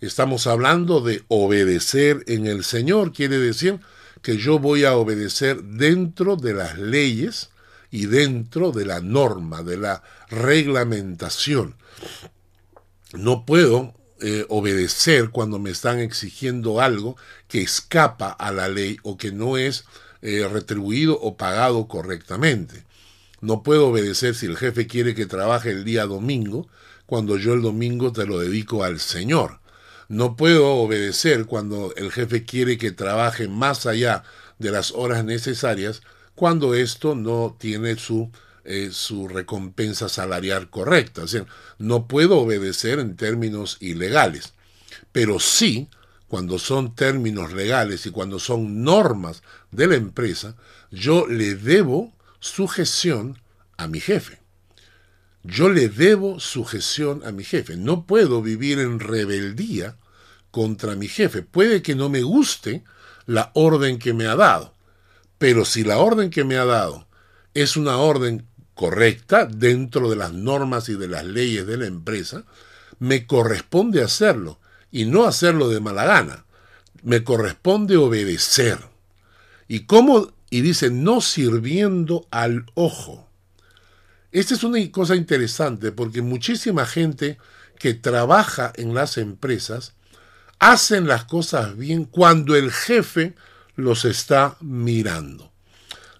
Estamos 0.00 0.46
hablando 0.46 1.00
de 1.00 1.22
obedecer 1.28 2.24
en 2.26 2.46
el 2.46 2.64
Señor, 2.64 3.12
quiere 3.12 3.38
decir 3.38 3.80
que 4.20 4.36
yo 4.36 4.58
voy 4.58 4.84
a 4.84 4.96
obedecer 4.96 5.62
dentro 5.62 6.36
de 6.36 6.54
las 6.54 6.78
leyes 6.78 7.50
y 7.90 8.06
dentro 8.06 8.72
de 8.72 8.86
la 8.86 9.00
norma, 9.00 9.62
de 9.62 9.76
la 9.76 10.02
reglamentación. 10.28 11.76
No 13.12 13.44
puedo 13.44 13.94
eh, 14.20 14.46
obedecer 14.48 15.30
cuando 15.30 15.58
me 15.58 15.70
están 15.70 15.98
exigiendo 15.98 16.80
algo 16.80 17.16
que 17.48 17.60
escapa 17.60 18.30
a 18.30 18.50
la 18.52 18.68
ley 18.68 18.96
o 19.02 19.16
que 19.16 19.32
no 19.32 19.56
es 19.56 19.84
eh, 20.22 20.48
retribuido 20.50 21.18
o 21.20 21.36
pagado 21.36 21.88
correctamente. 21.88 22.84
No 23.40 23.62
puedo 23.62 23.88
obedecer 23.88 24.34
si 24.34 24.46
el 24.46 24.56
jefe 24.56 24.86
quiere 24.86 25.14
que 25.14 25.26
trabaje 25.26 25.70
el 25.70 25.84
día 25.84 26.06
domingo, 26.06 26.68
cuando 27.06 27.36
yo 27.36 27.54
el 27.54 27.62
domingo 27.62 28.12
te 28.12 28.24
lo 28.24 28.38
dedico 28.38 28.84
al 28.84 29.00
Señor. 29.00 29.60
No 30.08 30.36
puedo 30.36 30.74
obedecer 30.76 31.46
cuando 31.46 31.92
el 31.96 32.12
jefe 32.12 32.44
quiere 32.44 32.78
que 32.78 32.92
trabaje 32.92 33.48
más 33.48 33.86
allá 33.86 34.22
de 34.58 34.70
las 34.70 34.92
horas 34.92 35.24
necesarias, 35.24 36.02
cuando 36.34 36.74
esto 36.74 37.14
no 37.14 37.56
tiene 37.58 37.96
su 37.96 38.30
eh, 38.64 38.90
su 38.92 39.26
recompensa 39.26 40.08
salarial 40.08 40.70
correcta. 40.70 41.22
no 41.78 42.06
puedo 42.06 42.38
obedecer 42.38 43.00
en 43.00 43.16
términos 43.16 43.76
ilegales, 43.80 44.52
pero 45.10 45.40
sí 45.40 45.88
cuando 46.28 46.60
son 46.60 46.94
términos 46.94 47.52
legales 47.52 48.06
y 48.06 48.10
cuando 48.10 48.38
son 48.38 48.84
normas 48.84 49.42
de 49.72 49.86
la 49.88 49.96
empresa, 49.96 50.54
yo 50.90 51.26
le 51.26 51.54
debo 51.54 52.12
sujeción 52.38 53.38
a 53.76 53.88
mi 53.88 54.00
jefe. 54.00 54.38
Yo 55.42 55.68
le 55.68 55.88
debo 55.88 56.38
sujeción 56.38 57.22
a 57.24 57.32
mi 57.32 57.42
jefe. 57.42 57.76
No 57.76 58.06
puedo 58.06 58.42
vivir 58.42 58.78
en 58.78 59.00
rebeldía 59.00 59.96
contra 60.52 60.94
mi 60.94 61.08
jefe. 61.08 61.42
Puede 61.42 61.82
que 61.82 61.96
no 61.96 62.08
me 62.08 62.22
guste 62.22 62.84
la 63.26 63.50
orden 63.54 63.98
que 63.98 64.12
me 64.12 64.26
ha 64.26 64.36
dado, 64.36 64.74
pero 65.38 65.64
si 65.64 65.82
la 65.82 65.98
orden 65.98 66.30
que 66.30 66.44
me 66.44 66.56
ha 66.56 66.64
dado 66.64 67.06
es 67.54 67.76
una 67.76 67.96
orden 67.96 68.46
correcta 68.74 69.46
dentro 69.46 70.08
de 70.10 70.16
las 70.16 70.32
normas 70.32 70.88
y 70.88 70.94
de 70.94 71.08
las 71.08 71.24
leyes 71.24 71.66
de 71.66 71.76
la 71.76 71.86
empresa, 71.86 72.44
me 72.98 73.26
corresponde 73.26 74.02
hacerlo 74.02 74.60
y 74.90 75.06
no 75.06 75.24
hacerlo 75.24 75.68
de 75.68 75.80
mala 75.80 76.04
gana. 76.04 76.44
Me 77.02 77.24
corresponde 77.24 77.96
obedecer. 77.96 78.78
¿Y 79.72 79.86
cómo? 79.86 80.30
Y 80.50 80.60
dice, 80.60 80.90
no 80.90 81.22
sirviendo 81.22 82.26
al 82.30 82.66
ojo. 82.74 83.26
Esta 84.30 84.52
es 84.52 84.64
una 84.64 84.78
cosa 84.90 85.16
interesante 85.16 85.92
porque 85.92 86.20
muchísima 86.20 86.84
gente 86.84 87.38
que 87.78 87.94
trabaja 87.94 88.74
en 88.76 88.92
las 88.92 89.16
empresas 89.16 89.94
hacen 90.58 91.06
las 91.06 91.24
cosas 91.24 91.74
bien 91.78 92.04
cuando 92.04 92.54
el 92.54 92.70
jefe 92.70 93.34
los 93.74 94.04
está 94.04 94.58
mirando. 94.60 95.50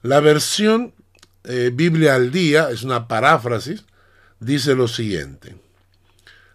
La 0.00 0.20
versión 0.20 0.94
eh, 1.44 1.70
Biblia 1.74 2.14
al 2.14 2.32
día, 2.32 2.70
es 2.70 2.84
una 2.84 3.06
paráfrasis, 3.06 3.84
dice 4.40 4.74
lo 4.74 4.88
siguiente. 4.88 5.56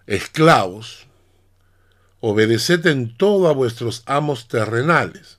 Esclavos, 0.08 1.06
obedeced 2.22 2.88
en 2.88 3.16
todo 3.16 3.50
a 3.50 3.54
vuestros 3.54 4.01
amos 4.08 4.48
terrenales, 4.48 5.38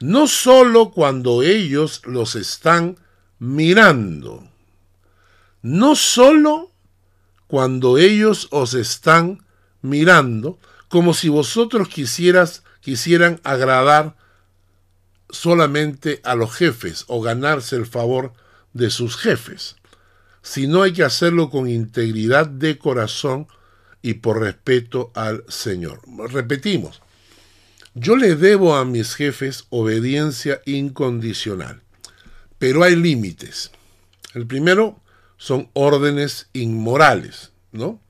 no 0.00 0.26
sólo 0.26 0.90
cuando 0.90 1.42
ellos 1.42 2.02
los 2.04 2.34
están 2.34 2.98
mirando, 3.38 4.48
no 5.62 5.96
sólo 5.96 6.70
cuando 7.46 7.98
ellos 7.98 8.48
os 8.50 8.74
están 8.74 9.44
mirando, 9.82 10.58
como 10.88 11.14
si 11.14 11.28
vosotros 11.28 11.88
quisieras, 11.88 12.64
quisieran 12.80 13.40
agradar 13.44 14.16
solamente 15.30 16.20
a 16.24 16.34
los 16.34 16.52
jefes 16.52 17.04
o 17.08 17.20
ganarse 17.20 17.76
el 17.76 17.86
favor 17.86 18.32
de 18.72 18.90
sus 18.90 19.16
jefes, 19.16 19.76
sino 20.42 20.82
hay 20.82 20.92
que 20.92 21.04
hacerlo 21.04 21.50
con 21.50 21.68
integridad 21.68 22.46
de 22.46 22.78
corazón 22.78 23.46
y 24.02 24.14
por 24.14 24.40
respeto 24.40 25.10
al 25.14 25.44
Señor. 25.48 26.00
Repetimos, 26.30 27.00
yo 27.94 28.16
le 28.16 28.34
debo 28.34 28.74
a 28.74 28.84
mis 28.84 29.14
jefes 29.14 29.66
obediencia 29.70 30.60
incondicional, 30.66 31.82
pero 32.58 32.82
hay 32.82 32.96
límites. 32.96 33.70
El 34.34 34.46
primero 34.46 35.00
son 35.36 35.70
órdenes 35.74 36.48
inmorales, 36.52 37.52
¿no? 37.70 38.00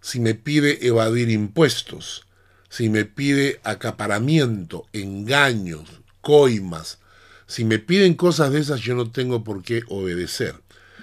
Si 0.00 0.18
me 0.18 0.34
pide 0.34 0.84
evadir 0.84 1.30
impuestos, 1.30 2.26
si 2.68 2.88
me 2.88 3.04
pide 3.04 3.60
acaparamiento, 3.62 4.86
engaños, 4.92 5.88
coimas, 6.20 6.98
si 7.46 7.64
me 7.64 7.78
piden 7.78 8.14
cosas 8.14 8.52
de 8.52 8.60
esas 8.60 8.80
yo 8.80 8.94
no 8.94 9.10
tengo 9.10 9.44
por 9.44 9.62
qué 9.62 9.82
obedecer. 9.88 10.56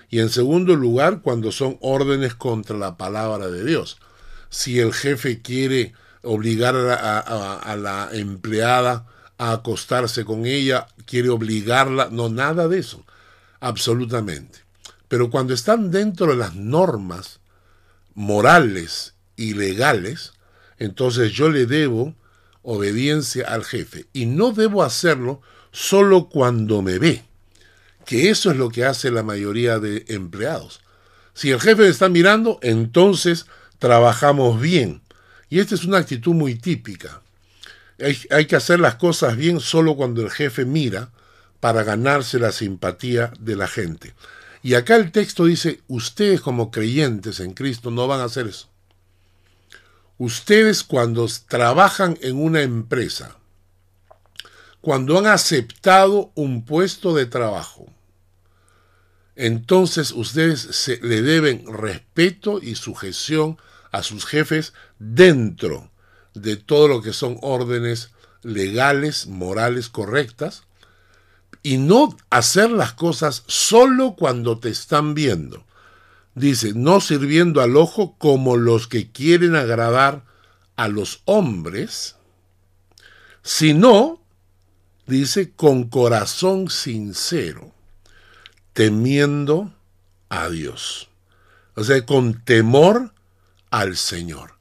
Y 0.10 0.20
en 0.20 0.30
segundo 0.30 0.76
lugar, 0.76 1.22
cuando 1.22 1.52
son 1.52 1.78
órdenes 1.82 2.36
contra 2.36 2.78
la 2.78 2.98
palabra 2.98 3.50
de 3.50 3.64
Dios. 3.64 4.00
Si 4.50 4.80
el 4.80 4.94
jefe 4.94 5.42
quiere 5.42 5.94
obligar 6.24 6.76
a, 6.76 7.76
la 7.78 8.10
empleada 8.12 9.06
a 9.38 9.52
acostarse 9.52 10.26
con 10.26 10.46
ella, 10.46 10.88
quiere 11.06 11.30
obligarla, 11.30 12.10
no, 12.12 12.30
nada 12.30 12.68
de 12.68 12.80
eso, 12.80 13.06
absolutamente. 13.60 14.60
Pero 15.08 15.30
cuando 15.30 15.54
están 15.54 15.92
dentro 15.92 16.28
de 16.28 16.38
las 16.38 16.56
normas 16.56 17.40
morales 18.14 19.14
y 19.36 19.54
legales, 19.54 20.34
entonces 20.80 21.32
yo 21.32 21.50
le 21.50 21.66
debo 21.66 22.16
obediencia 22.64 23.48
al 23.48 23.64
jefe 23.64 24.08
y 24.12 24.26
no 24.26 24.52
debo 24.52 24.84
hacerlo 24.84 25.42
solo 25.72 26.28
cuando 26.28 26.82
me 26.82 27.00
ve, 27.00 27.24
que 28.06 28.30
eso 28.30 28.52
es 28.52 28.58
lo 28.58 28.70
que 28.70 28.86
hace 28.86 29.12
la 29.12 29.24
mayoría 29.24 29.80
de 29.80 30.06
empleados. 30.08 30.82
Si 31.34 31.52
el 31.52 31.62
jefe 31.62 31.88
está 31.88 32.10
mirando, 32.10 32.58
entonces 32.64 33.46
trabajamos 33.78 34.60
bien. 34.60 35.02
Y 35.50 35.60
esta 35.60 35.76
es 35.76 35.86
una 35.86 36.00
actitud 36.00 36.34
muy 36.34 36.56
típica. 36.56 37.22
Hay, 38.30 38.46
que 38.46 38.56
hacer 38.56 38.80
las 38.80 38.96
cosas 38.96 39.36
bien 39.38 39.60
solo 39.60 39.96
cuando 39.96 40.22
el 40.22 40.30
jefe 40.30 40.66
mira 40.66 41.10
para 41.60 41.84
ganarse 41.84 42.38
la 42.38 42.52
simpatía 42.52 43.34
de 43.40 43.56
la 43.56 43.68
gente. 43.68 44.14
Y 44.62 44.76
acá 44.76 44.96
el 44.96 45.12
texto 45.12 45.46
dice, 45.46 45.82
ustedes 45.88 46.42
como 46.42 46.70
creyentes 46.70 47.40
en 47.40 47.54
Cristo 47.54 47.90
no 47.90 48.08
van 48.08 48.20
a 48.20 48.26
hacer 48.26 48.48
eso. 48.48 48.70
Ustedes 50.20 50.84
cuando 50.84 51.28
trabajan 51.48 52.18
en 52.22 52.42
una 52.42 52.62
empresa, 52.62 53.38
cuando 54.82 55.18
han 55.18 55.28
aceptado 55.28 56.32
un 56.36 56.66
puesto 56.66 57.16
de 57.16 57.26
trabajo, 57.26 57.88
entonces 59.36 60.12
ustedes 60.12 60.60
se, 60.60 61.00
le 61.02 61.22
deben 61.22 61.66
respeto 61.72 62.60
y 62.62 62.76
sujeción 62.76 63.58
a 63.58 63.68
sus 64.04 64.26
jefes 64.26 64.74
dentro 65.00 65.92
de 66.34 66.56
todo 66.56 66.88
lo 66.88 67.02
que 67.02 67.14
son 67.14 67.38
órdenes 67.42 68.12
legales, 68.44 69.28
morales, 69.28 69.90
correctas, 69.90 70.64
y 71.64 71.78
no 71.78 72.16
hacer 72.30 72.70
las 72.72 72.94
cosas 72.94 73.44
solo 73.48 74.16
cuando 74.16 74.60
te 74.60 74.70
están 74.70 75.14
viendo. 75.14 75.66
Dice, 76.36 76.74
no 76.76 77.02
sirviendo 77.02 77.62
al 77.62 77.76
ojo 77.76 78.16
como 78.18 78.58
los 78.58 78.88
que 78.88 79.12
quieren 79.12 79.56
agradar 79.56 80.24
a 80.76 80.88
los 80.88 81.22
hombres, 81.26 82.16
sino 83.42 84.22
dice, 85.08 85.52
con 85.52 85.86
corazón 85.90 86.70
sincero, 86.70 87.74
temiendo 88.74 89.74
a 90.30 90.50
Dios. 90.50 91.10
O 91.76 91.84
sea, 91.84 92.06
con 92.06 92.44
temor 92.44 93.14
al 93.70 93.98
Señor, 93.98 94.54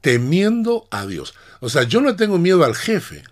temiendo 0.00 0.86
a 0.90 1.06
Dios. 1.06 1.34
O 1.60 1.68
sea, 1.68 1.84
yo 1.84 2.00
no 2.00 2.16
tengo 2.16 2.38
miedo 2.38 2.64
al 2.64 2.74
jefe, 2.74 3.24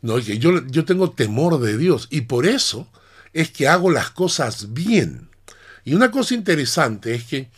no, 0.00 0.18
yo, 0.18 0.64
yo 0.66 0.84
tengo 0.84 1.10
temor 1.10 1.60
de 1.60 1.76
Dios 1.76 2.06
y 2.10 2.22
por 2.22 2.46
eso 2.46 2.86
es 3.32 3.50
que 3.50 3.68
hago 3.68 3.90
las 3.90 4.10
cosas 4.10 4.72
bien. 4.72 5.28
Y 5.84 5.94
una 5.94 6.10
cosa 6.10 6.34
interesante 6.34 7.14
es 7.14 7.24
que 7.24 7.50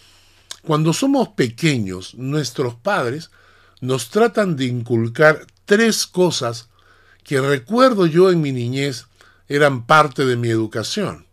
cuando 0.63 0.93
somos 0.93 1.29
pequeños, 1.29 2.15
nuestros 2.15 2.75
padres 2.75 3.31
nos 3.81 4.11
tratan 4.11 4.57
de 4.57 4.67
inculcar 4.67 5.47
tres 5.65 6.07
cosas 6.07 6.69
que 7.25 7.41
recuerdo 7.41 8.07
yo 8.07 8.31
en 8.31 8.41
mi 8.41 8.53
niñez 8.53 9.07
eran 9.49 9.87
parte 9.87 10.25
de 10.25 10.37
mi 10.37 10.49
educación. 10.49 11.27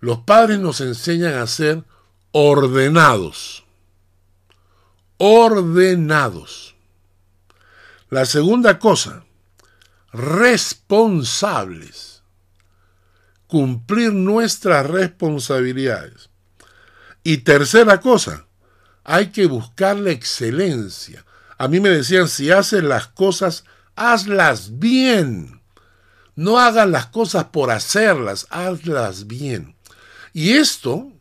Los 0.00 0.20
padres 0.20 0.58
nos 0.58 0.80
enseñan 0.80 1.34
a 1.34 1.46
ser 1.46 1.84
ordenados. 2.32 3.61
Ordenados. 5.24 6.74
La 8.10 8.26
segunda 8.26 8.80
cosa, 8.80 9.22
responsables. 10.12 12.24
Cumplir 13.46 14.12
nuestras 14.12 14.84
responsabilidades. 14.84 16.28
Y 17.22 17.36
tercera 17.36 18.00
cosa, 18.00 18.46
hay 19.04 19.28
que 19.28 19.46
buscar 19.46 19.96
la 19.96 20.10
excelencia. 20.10 21.24
A 21.56 21.68
mí 21.68 21.78
me 21.78 21.90
decían, 21.90 22.26
si 22.26 22.50
haces 22.50 22.82
las 22.82 23.06
cosas 23.06 23.62
hazlas 23.94 24.80
bien. 24.80 25.62
No 26.34 26.58
hagas 26.58 26.88
las 26.88 27.06
cosas 27.06 27.44
por 27.44 27.70
hacerlas, 27.70 28.48
hazlas 28.50 29.28
bien. 29.28 29.76
Y 30.32 30.54
esto 30.54 31.12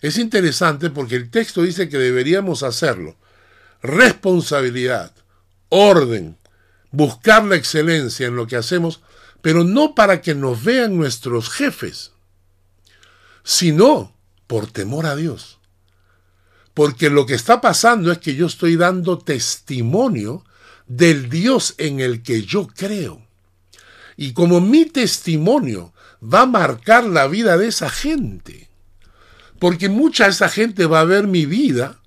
es 0.00 0.18
interesante 0.18 0.90
porque 0.90 1.14
el 1.14 1.30
texto 1.30 1.62
dice 1.62 1.88
que 1.88 1.98
deberíamos 1.98 2.64
hacerlo. 2.64 3.16
Responsabilidad, 3.86 5.12
orden, 5.68 6.36
buscar 6.90 7.44
la 7.44 7.56
excelencia 7.56 8.26
en 8.26 8.36
lo 8.36 8.46
que 8.46 8.56
hacemos, 8.56 9.00
pero 9.42 9.62
no 9.62 9.94
para 9.94 10.20
que 10.20 10.34
nos 10.34 10.64
vean 10.64 10.96
nuestros 10.96 11.50
jefes, 11.50 12.12
sino 13.44 14.12
por 14.46 14.66
temor 14.66 15.06
a 15.06 15.14
Dios. 15.14 15.60
Porque 16.74 17.10
lo 17.10 17.26
que 17.26 17.34
está 17.34 17.60
pasando 17.60 18.10
es 18.10 18.18
que 18.18 18.34
yo 18.34 18.46
estoy 18.46 18.76
dando 18.76 19.18
testimonio 19.18 20.44
del 20.86 21.30
Dios 21.30 21.74
en 21.78 22.00
el 22.00 22.22
que 22.22 22.42
yo 22.42 22.66
creo. 22.66 23.24
Y 24.16 24.32
como 24.32 24.60
mi 24.60 24.84
testimonio 24.84 25.92
va 26.22 26.42
a 26.42 26.46
marcar 26.46 27.04
la 27.04 27.28
vida 27.28 27.56
de 27.56 27.68
esa 27.68 27.88
gente, 27.88 28.68
porque 29.58 29.88
mucha 29.88 30.24
de 30.24 30.30
esa 30.30 30.48
gente 30.48 30.86
va 30.86 31.00
a 31.00 31.04
ver 31.04 31.26
mi 31.26 31.46
vida 31.46 32.00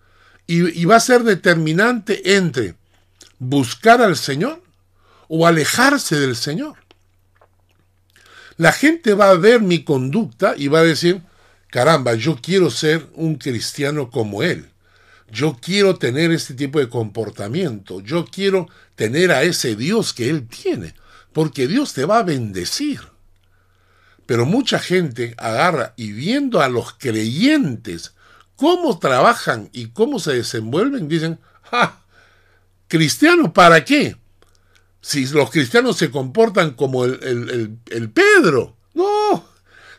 y, 0.52 0.86
va 0.86 0.96
a 0.96 1.00
ser 1.00 1.22
determinante 1.24 2.36
entre 2.36 2.74
buscar 3.38 4.02
al 4.02 4.18
Señor 4.18 4.64
o 5.28 5.46
alejarse 5.46 6.20
del 6.20 6.36
Señor. 6.36 6.74
La 8.58 8.72
gente 8.72 9.14
va 9.14 9.30
a 9.30 9.36
ver 9.36 9.62
mi 9.62 9.84
conducta 9.84 10.56
y 10.58 10.68
va 10.68 10.80
a 10.80 10.84
decir, 10.84 11.22
caramba, 11.70 12.16
yo 12.16 12.40
quiero 12.42 12.72
ser 12.72 13.08
un 13.14 13.36
cristiano 13.36 14.10
como 14.10 14.42
Él. 14.42 14.72
Yo 15.32 15.56
quiero 15.62 15.98
tener 16.00 16.32
este 16.32 16.56
tipo 16.56 16.80
de 16.80 16.90
comportamiento. 16.90 18.02
Yo 18.02 18.26
quiero 18.26 18.68
tener 18.96 19.32
a 19.32 19.44
ese 19.44 19.76
Dios 19.76 20.14
que 20.14 20.32
Él 20.32 20.48
tiene. 20.48 20.96
Porque 21.32 21.68
Dios 21.68 21.94
te 21.94 22.06
va 22.06 22.18
a 22.18 22.24
bendecir. 22.24 23.02
Pero 24.26 24.48
mucha 24.48 24.80
gente 24.80 25.36
agarra 25.38 25.94
y 25.96 26.12
viendo 26.12 26.60
a 26.60 26.70
los 26.70 26.94
creyentes 26.94 28.16
cómo 28.60 29.00
trabajan 29.00 29.69
y 29.72 29.88
cómo 29.88 30.19
se 30.19 30.34
desenvuelven, 30.34 31.08
dicen, 31.08 31.39
¡ja! 31.72 32.02
¿Cristiano 32.88 33.54
para 33.54 33.86
qué? 33.86 34.17
si 35.02 35.26
los 35.28 35.50
cristianos 35.50 35.95
se 35.95 36.12
comportan 36.12 36.72
como 36.72 37.06
el, 37.06 37.80
el 37.89 38.10
Pedro. 38.10 38.76
No, 38.93 39.45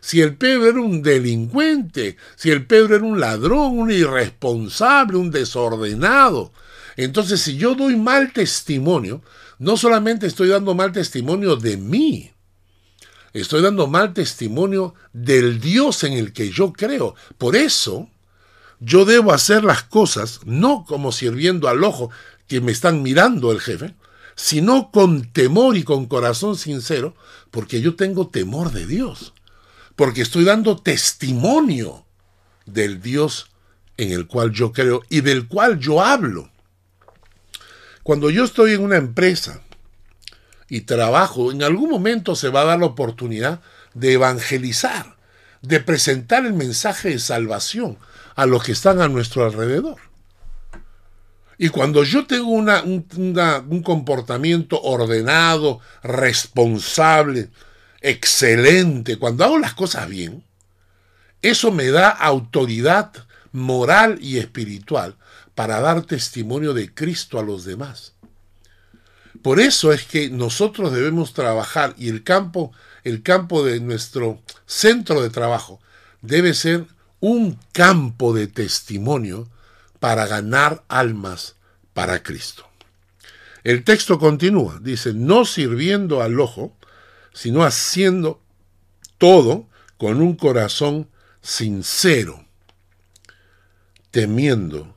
si 0.00 0.20
el 0.20 0.36
Pedro 0.36 0.66
era 0.66 0.80
un 0.80 1.02
delincuente, 1.02 2.16
si 2.36 2.50
el 2.50 2.66
Pedro 2.66 2.96
era 2.96 3.04
un 3.04 3.20
ladrón, 3.20 3.78
un 3.78 3.90
irresponsable, 3.90 5.18
un 5.18 5.30
desordenado. 5.30 6.52
Entonces, 6.96 7.40
si 7.40 7.56
yo 7.56 7.74
doy 7.74 7.96
mal 7.96 8.32
testimonio, 8.32 9.22
no 9.58 9.76
solamente 9.76 10.26
estoy 10.26 10.48
dando 10.48 10.74
mal 10.74 10.92
testimonio 10.92 11.56
de 11.56 11.76
mí, 11.76 12.30
estoy 13.32 13.62
dando 13.62 13.86
mal 13.86 14.12
testimonio 14.12 14.94
del 15.12 15.60
Dios 15.60 16.04
en 16.04 16.14
el 16.14 16.32
que 16.32 16.50
yo 16.50 16.72
creo. 16.72 17.14
Por 17.38 17.56
eso, 17.56 18.08
yo 18.80 19.04
debo 19.04 19.32
hacer 19.32 19.62
las 19.62 19.82
cosas 19.82 20.40
no 20.44 20.84
como 20.86 21.12
sirviendo 21.12 21.68
al 21.68 21.84
ojo 21.84 22.10
que 22.48 22.60
me 22.60 22.72
están 22.72 23.02
mirando 23.02 23.52
el 23.52 23.60
jefe, 23.60 23.94
sino 24.34 24.90
con 24.90 25.30
temor 25.32 25.76
y 25.76 25.84
con 25.84 26.06
corazón 26.06 26.56
sincero, 26.56 27.14
porque 27.50 27.80
yo 27.80 27.94
tengo 27.94 28.28
temor 28.28 28.72
de 28.72 28.86
Dios 28.86 29.34
porque 30.00 30.22
estoy 30.22 30.44
dando 30.44 30.78
testimonio 30.78 32.06
del 32.64 33.02
Dios 33.02 33.50
en 33.98 34.12
el 34.12 34.26
cual 34.26 34.50
yo 34.50 34.72
creo 34.72 35.02
y 35.10 35.20
del 35.20 35.46
cual 35.46 35.78
yo 35.78 36.02
hablo. 36.02 36.48
Cuando 38.02 38.30
yo 38.30 38.44
estoy 38.44 38.72
en 38.72 38.80
una 38.80 38.96
empresa 38.96 39.60
y 40.70 40.80
trabajo, 40.80 41.52
en 41.52 41.62
algún 41.62 41.90
momento 41.90 42.34
se 42.34 42.48
va 42.48 42.62
a 42.62 42.64
dar 42.64 42.78
la 42.78 42.86
oportunidad 42.86 43.60
de 43.92 44.14
evangelizar, 44.14 45.18
de 45.60 45.80
presentar 45.80 46.46
el 46.46 46.54
mensaje 46.54 47.10
de 47.10 47.18
salvación 47.18 47.98
a 48.40 48.46
los 48.46 48.62
que 48.64 48.72
están 48.72 49.02
a 49.02 49.08
nuestro 49.08 49.44
alrededor. 49.44 49.98
Y 51.58 51.68
cuando 51.68 52.04
yo 52.04 52.26
tengo 52.26 52.48
una, 52.48 52.82
un 52.82 53.82
comportamiento 53.84 54.80
ordenado, 54.80 55.80
responsable, 56.02 57.50
excelente, 58.00 59.18
cuando 59.18 59.44
hago 59.44 59.58
las 59.58 59.74
cosas 59.74 60.08
bien, 60.08 60.42
eso 61.42 61.70
me 61.70 61.90
da 61.90 62.08
autoridad 62.08 63.12
moral 63.52 64.16
y 64.22 64.38
espiritual 64.38 65.18
para 65.54 65.80
dar 65.80 66.00
testimonio 66.06 66.72
de 66.72 66.94
Cristo 66.94 67.38
a 67.38 67.42
los 67.42 67.66
demás. 67.66 68.14
Por 69.42 69.60
eso 69.60 69.92
es 69.92 70.04
que 70.04 70.30
nosotros 70.30 70.94
debemos 70.94 71.34
trabajar 71.34 71.94
y 71.98 72.08
el 72.08 72.24
campo, 72.24 72.72
el 73.04 73.22
campo 73.22 73.66
de 73.66 73.80
nuestro 73.80 74.40
centro 74.64 75.20
de 75.20 75.28
trabajo 75.28 75.78
debe 76.22 76.54
ser 76.54 76.86
un 77.20 77.58
campo 77.72 78.32
de 78.32 78.46
testimonio 78.46 79.48
para 79.98 80.26
ganar 80.26 80.82
almas 80.88 81.56
para 81.92 82.22
Cristo. 82.22 82.66
El 83.62 83.84
texto 83.84 84.18
continúa, 84.18 84.78
dice, 84.80 85.12
no 85.12 85.44
sirviendo 85.44 86.22
al 86.22 86.40
ojo, 86.40 86.74
sino 87.34 87.62
haciendo 87.62 88.40
todo 89.18 89.68
con 89.98 90.22
un 90.22 90.34
corazón 90.34 91.08
sincero, 91.42 92.44
temiendo 94.10 94.96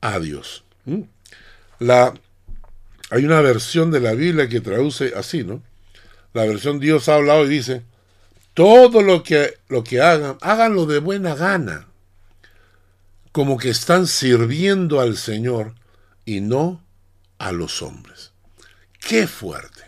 a 0.00 0.20
Dios. 0.20 0.64
¿Mm? 0.84 1.02
La, 1.80 2.14
hay 3.10 3.24
una 3.24 3.40
versión 3.40 3.90
de 3.90 4.00
la 4.00 4.12
Biblia 4.12 4.48
que 4.48 4.60
traduce 4.60 5.12
así, 5.16 5.42
¿no? 5.42 5.62
La 6.32 6.44
versión 6.44 6.80
Dios 6.80 7.08
ha 7.08 7.16
hablado 7.16 7.44
y 7.44 7.48
dice, 7.48 7.82
todo 8.54 9.02
lo 9.02 9.22
que, 9.22 9.58
lo 9.68 9.84
que 9.84 10.00
hagan, 10.00 10.38
háganlo 10.40 10.86
de 10.86 11.00
buena 11.00 11.34
gana, 11.34 11.88
como 13.32 13.58
que 13.58 13.68
están 13.68 14.06
sirviendo 14.06 15.00
al 15.00 15.16
Señor 15.16 15.74
y 16.24 16.40
no 16.40 16.80
a 17.38 17.50
los 17.52 17.82
hombres. 17.82 18.32
Qué 19.00 19.26
fuerte. 19.26 19.82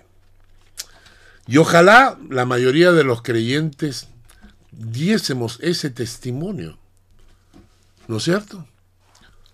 Y 1.47 1.59
ojalá 1.59 2.19
la 2.29 2.45
mayoría 2.45 2.91
de 2.91 3.05
los 3.05 3.23
creyentes 3.23 4.09
diésemos 4.73 5.59
ese 5.63 5.91
testimonio. 5.91 6.77
¿No 8.09 8.17
es 8.17 8.25
cierto? 8.25 8.67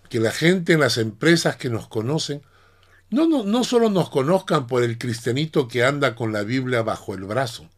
Que 0.08 0.20
la 0.20 0.32
gente 0.32 0.72
en 0.72 0.80
las 0.80 0.96
empresas 0.96 1.56
que 1.56 1.68
nos 1.68 1.86
conocen, 1.86 2.42
no, 3.10 3.26
no, 3.26 3.44
no 3.44 3.62
solo 3.62 3.90
nos 3.90 4.08
conozcan 4.08 4.66
por 4.66 4.82
el 4.82 4.96
cristianito 4.96 5.68
que 5.68 5.84
anda 5.84 6.14
con 6.14 6.32
la 6.32 6.42
Biblia 6.42 6.82
bajo 6.82 7.14
el 7.14 7.24
brazo, 7.24 7.68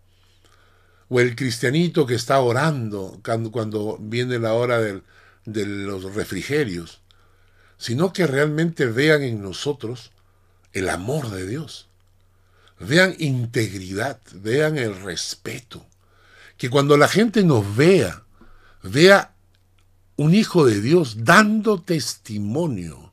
o 1.08 1.20
el 1.20 1.36
cristianito 1.36 2.06
que 2.06 2.14
está 2.14 2.40
orando 2.40 3.20
cuando, 3.22 3.98
viene 4.00 4.38
la 4.38 4.54
hora 4.54 4.80
de 4.80 5.66
los 5.66 6.14
refrigerios, 6.14 7.00
sino 7.78 8.12
que 8.12 8.26
realmente 8.26 8.86
vean 8.86 9.22
en 9.22 9.42
nosotros 9.42 10.12
el 10.72 10.88
amor 10.88 11.30
de 11.30 11.46
Dios 11.46 11.88
vean 12.78 13.14
integridad, 13.18 14.20
vean 14.32 14.78
el 14.78 15.00
respeto. 15.02 15.86
Que 16.56 16.70
cuando 16.70 16.96
la 16.96 17.08
gente 17.08 17.42
nos 17.42 17.76
vea, 17.76 18.22
vea 18.82 19.34
un 20.16 20.34
hijo 20.34 20.64
de 20.66 20.80
Dios 20.80 21.24
dando 21.24 21.80
testimonio 21.80 23.12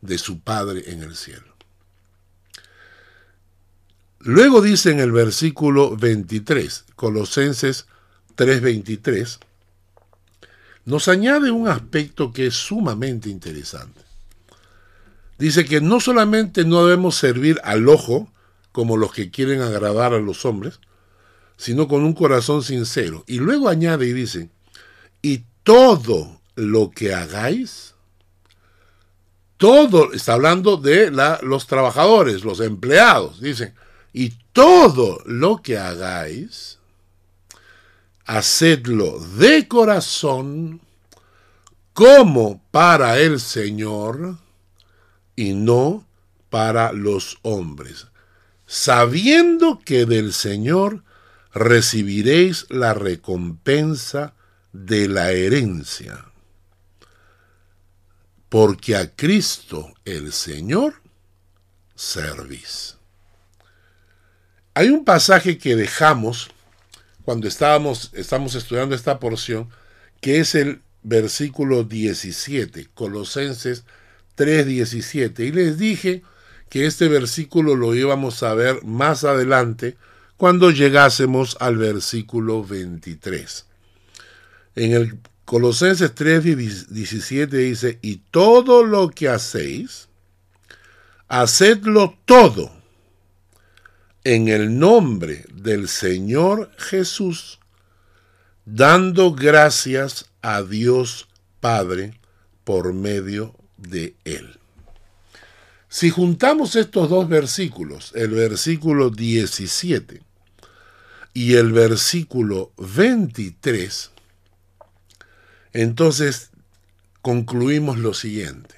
de 0.00 0.18
su 0.18 0.40
Padre 0.40 0.90
en 0.92 1.02
el 1.02 1.16
cielo. 1.16 1.49
Luego 4.20 4.60
dice 4.60 4.90
en 4.90 5.00
el 5.00 5.12
versículo 5.12 5.96
23, 5.96 6.84
Colosenses 6.94 7.86
3:23, 8.36 9.38
nos 10.84 11.08
añade 11.08 11.50
un 11.50 11.68
aspecto 11.68 12.30
que 12.30 12.46
es 12.46 12.54
sumamente 12.54 13.30
interesante. 13.30 14.02
Dice 15.38 15.64
que 15.64 15.80
no 15.80 16.00
solamente 16.00 16.66
no 16.66 16.84
debemos 16.84 17.16
servir 17.16 17.60
al 17.64 17.88
ojo, 17.88 18.30
como 18.72 18.98
los 18.98 19.12
que 19.12 19.30
quieren 19.30 19.62
agradar 19.62 20.12
a 20.12 20.20
los 20.20 20.44
hombres, 20.44 20.80
sino 21.56 21.88
con 21.88 22.04
un 22.04 22.12
corazón 22.12 22.62
sincero. 22.62 23.24
Y 23.26 23.38
luego 23.38 23.70
añade 23.70 24.06
y 24.06 24.12
dice, 24.12 24.50
y 25.22 25.44
todo 25.62 26.40
lo 26.56 26.90
que 26.90 27.14
hagáis, 27.14 27.94
todo, 29.56 30.12
está 30.12 30.34
hablando 30.34 30.76
de 30.76 31.10
los 31.42 31.66
trabajadores, 31.66 32.44
los 32.44 32.60
empleados, 32.60 33.40
dice, 33.40 33.74
y 34.12 34.34
todo 34.52 35.22
lo 35.24 35.62
que 35.62 35.78
hagáis, 35.78 36.78
hacedlo 38.24 39.18
de 39.18 39.68
corazón 39.68 40.80
como 41.92 42.62
para 42.70 43.18
el 43.18 43.40
Señor 43.40 44.38
y 45.36 45.54
no 45.54 46.06
para 46.48 46.92
los 46.92 47.38
hombres 47.42 48.06
sabiendo 48.70 49.80
que 49.84 50.06
del 50.06 50.32
Señor 50.32 51.02
recibiréis 51.52 52.66
la 52.68 52.94
recompensa 52.94 54.34
de 54.72 55.08
la 55.08 55.32
herencia. 55.32 56.26
Porque 58.48 58.94
a 58.94 59.16
Cristo 59.16 59.92
el 60.04 60.32
Señor 60.32 61.02
servís. 61.96 62.99
Hay 64.74 64.88
un 64.90 65.04
pasaje 65.04 65.58
que 65.58 65.74
dejamos 65.74 66.50
cuando 67.24 67.48
estábamos, 67.48 68.10
estamos 68.14 68.54
estudiando 68.54 68.94
esta 68.94 69.18
porción, 69.18 69.68
que 70.20 70.38
es 70.38 70.54
el 70.54 70.82
versículo 71.02 71.82
17, 71.82 72.88
Colosenses 72.94 73.84
3:17, 74.36 75.46
y 75.46 75.52
les 75.52 75.76
dije 75.76 76.22
que 76.68 76.86
este 76.86 77.08
versículo 77.08 77.74
lo 77.74 77.94
íbamos 77.94 78.42
a 78.44 78.54
ver 78.54 78.84
más 78.84 79.24
adelante 79.24 79.96
cuando 80.36 80.70
llegásemos 80.70 81.56
al 81.58 81.76
versículo 81.76 82.64
23. 82.64 83.66
En 84.76 84.92
el 84.92 85.18
Colosenses 85.44 86.14
3, 86.14 86.88
17 86.88 87.56
dice, 87.56 87.98
y 88.02 88.18
todo 88.30 88.84
lo 88.84 89.10
que 89.10 89.28
hacéis, 89.28 90.08
hacedlo 91.26 92.16
todo 92.24 92.79
en 94.24 94.48
el 94.48 94.78
nombre 94.78 95.44
del 95.52 95.88
Señor 95.88 96.70
Jesús, 96.76 97.58
dando 98.64 99.32
gracias 99.32 100.26
a 100.42 100.62
Dios 100.62 101.28
Padre 101.60 102.18
por 102.64 102.92
medio 102.92 103.54
de 103.76 104.14
Él. 104.24 104.58
Si 105.88 106.10
juntamos 106.10 106.76
estos 106.76 107.08
dos 107.08 107.28
versículos, 107.28 108.12
el 108.14 108.30
versículo 108.30 109.10
17 109.10 110.22
y 111.34 111.54
el 111.54 111.72
versículo 111.72 112.72
23, 112.76 114.10
entonces 115.72 116.50
concluimos 117.22 117.98
lo 117.98 118.14
siguiente. 118.14 118.74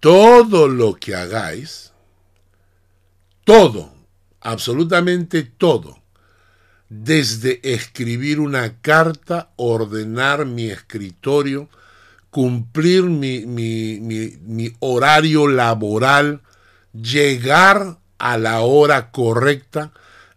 Todo 0.00 0.68
lo 0.68 0.94
que 0.94 1.14
hagáis, 1.14 1.92
todo, 3.44 3.93
absolutamente 4.44 5.42
todo, 5.42 5.98
desde 6.88 7.60
escribir 7.64 8.38
una 8.38 8.80
carta, 8.80 9.50
ordenar 9.56 10.44
mi 10.44 10.70
escritorio, 10.70 11.68
cumplir 12.30 13.04
mi, 13.04 13.46
mi, 13.46 14.72
horario 14.78 15.48
laboral, 15.48 16.42
llegar 16.92 17.98
a 18.18 18.38
la 18.38 18.60
hora 18.60 19.10
correcta, 19.10 19.92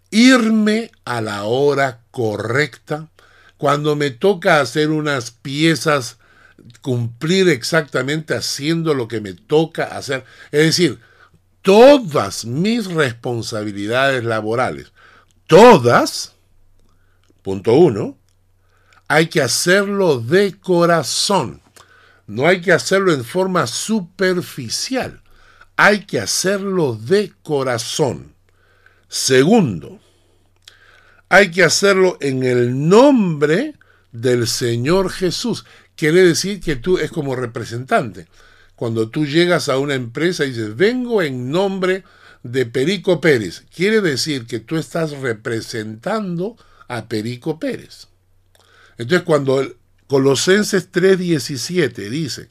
irme 0.10 0.90
a 1.06 1.22
la 1.22 1.44
hora 1.44 2.00
correcta, 2.10 3.10
cuando 3.58 3.96
me 3.96 4.10
toca 4.10 4.62
hacer 4.62 4.90
unas 4.90 5.32
piezas, 5.32 6.18
cumplir 6.82 7.50
exactamente 7.50 8.36
haciendo 8.36 8.94
lo 8.94 9.08
que 9.08 9.20
me 9.20 9.34
toca 9.34 9.84
hacer. 9.84 10.24
Es 10.52 10.62
decir, 10.62 11.00
todas 11.68 12.46
mis 12.46 12.86
responsabilidades 12.90 14.24
laborales, 14.24 14.94
todas, 15.48 16.34
punto 17.42 17.74
uno, 17.74 18.18
hay 19.10 19.28
que 19.28 19.42
hacerlo 19.42 20.22
de 20.22 20.58
corazón. 20.58 21.62
No 22.26 22.48
hay 22.48 22.62
que 22.62 22.72
hacerlo 22.72 23.12
en 23.14 23.26
forma 23.26 23.68
superficial. 23.68 25.22
Hay 25.76 26.06
que 26.06 26.22
hacerlo 26.22 26.96
de 26.96 27.34
corazón. 27.44 28.34
Segundo, 29.10 30.00
hay 31.28 31.52
que 31.52 31.66
hacerlo 31.66 32.18
en 32.22 32.44
el 32.44 32.88
nombre 32.88 33.76
del 34.14 34.48
Señor 34.48 35.10
Jesús. 35.10 35.66
Quiere 35.98 36.24
decir 36.24 36.62
que 36.62 36.78
tú 36.78 36.98
es 36.98 37.12
como 37.12 37.36
representante. 37.36 38.26
Cuando 38.78 39.10
tú 39.10 39.26
llegas 39.26 39.70
a 39.70 39.80
una 39.80 39.96
empresa 39.96 40.46
y 40.46 40.50
dices, 40.50 40.76
vengo 40.76 41.24
en 41.24 41.50
nombre 41.50 42.04
de 42.44 42.68
Perico 42.68 43.20
Pérez, 43.20 43.66
quiere 43.76 44.02
decir 44.02 44.46
que 44.46 44.60
tú 44.60 44.78
estás 44.78 45.12
representando 45.18 46.56
a 46.88 47.08
Perico 47.08 47.60
Pérez. 47.60 48.08
Entonces 49.00 49.26
cuando 49.26 49.66
Colosenses 50.06 50.92
3:17 50.92 52.10
dice, 52.10 52.50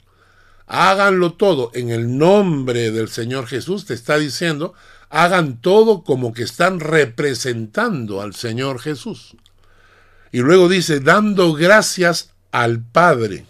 háganlo 0.67 1.35
todo 1.35 1.71
en 1.75 1.91
el 1.91 2.19
nombre 2.19 2.91
del 2.91 3.09
Señor 3.09 3.47
Jesús, 3.47 3.87
te 3.87 3.95
está 3.95 4.19
diciendo, 4.19 4.75
hagan 5.11 5.61
todo 5.61 6.03
como 6.03 6.33
que 6.33 6.43
están 6.43 6.81
representando 6.81 8.21
al 8.21 8.35
Señor 8.35 8.81
Jesús. 8.81 9.37
Y 10.33 10.41
luego 10.41 10.69
dice, 10.69 10.99
dando 10.99 11.53
gracias 11.53 12.31
al 12.51 12.83
Padre, 12.83 13.47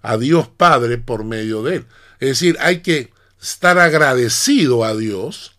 a 0.00 0.16
Dios 0.16 0.48
Padre 0.48 0.96
por 0.96 1.24
medio 1.24 1.62
de 1.62 1.76
él. 1.76 1.86
Es 2.20 2.28
decir, 2.28 2.56
hay 2.60 2.80
que 2.80 3.12
estar 3.40 3.78
agradecido 3.78 4.84
a 4.84 4.94
Dios 4.94 5.56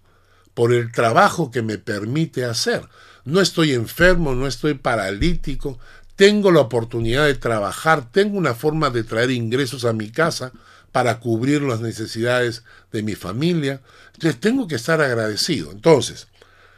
por 0.54 0.74
el 0.74 0.92
trabajo 0.92 1.52
que 1.52 1.62
me 1.62 1.78
permite 1.78 2.46
hacer. 2.46 2.84
No 3.26 3.42
estoy 3.42 3.74
enfermo, 3.74 4.34
no 4.34 4.48
estoy 4.48 4.74
paralítico, 4.74 5.78
tengo 6.16 6.52
la 6.52 6.62
oportunidad 6.62 7.26
de 7.26 7.36
trabajar, 7.36 8.12
tengo 8.12 8.38
una 8.38 8.56
forma 8.56 8.90
de 8.90 9.04
traer 9.04 9.30
ingresos 9.32 9.86
a 9.86 9.94
mi 9.94 10.10
casa 10.10 10.52
para 10.92 11.20
cubrir 11.20 11.62
las 11.62 11.80
necesidades 11.80 12.64
de 12.92 13.04
mi 13.04 13.14
familia. 13.14 13.82
Entonces 14.14 14.40
tengo 14.40 14.68
que 14.68 14.76
estar 14.76 15.00
agradecido. 15.00 15.72
Entonces, 15.72 16.28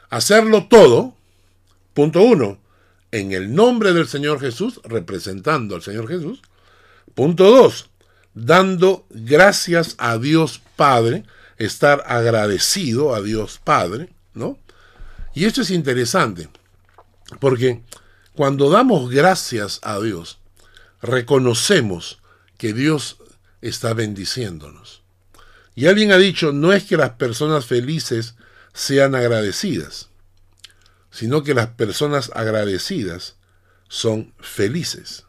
hacerlo 0.10 0.68
todo, 0.68 1.16
punto 1.94 2.22
uno, 2.22 2.60
en 3.12 3.32
el 3.32 3.56
nombre 3.56 3.94
del 3.94 4.08
Señor 4.08 4.42
Jesús, 4.42 4.82
representando 4.84 5.76
al 5.76 5.82
Señor 5.82 6.08
Jesús. 6.08 6.42
Punto 7.16 7.50
dos, 7.50 7.89
dando 8.46 9.06
gracias 9.10 9.96
a 9.98 10.18
Dios 10.18 10.62
Padre, 10.76 11.26
estar 11.58 12.04
agradecido 12.08 13.14
a 13.14 13.22
Dios 13.22 13.60
Padre, 13.64 14.10
¿no? 14.34 14.58
Y 15.34 15.46
esto 15.46 15.62
es 15.62 15.72
interesante, 15.72 16.50
porque 17.40 17.84
cuando 18.34 18.70
damos 18.70 19.10
gracias 19.10 19.80
a 19.84 20.00
Dios, 20.00 20.40
reconocemos 21.02 22.20
que 22.58 22.74
Dios 22.74 23.18
está 23.62 23.94
bendiciéndonos. 23.94 25.02
Y 25.76 25.88
alguien 25.88 26.12
ha 26.12 26.18
dicho, 26.18 26.52
no 26.52 26.74
es 26.74 26.84
que 26.84 26.98
las 26.98 27.12
personas 27.12 27.66
felices 27.66 28.36
sean 28.74 29.16
agradecidas, 29.16 30.10
sino 31.12 31.44
que 31.44 31.54
las 31.54 31.68
personas 31.68 32.32
agradecidas 32.34 33.36
son 33.88 34.34
felices. 34.40 35.26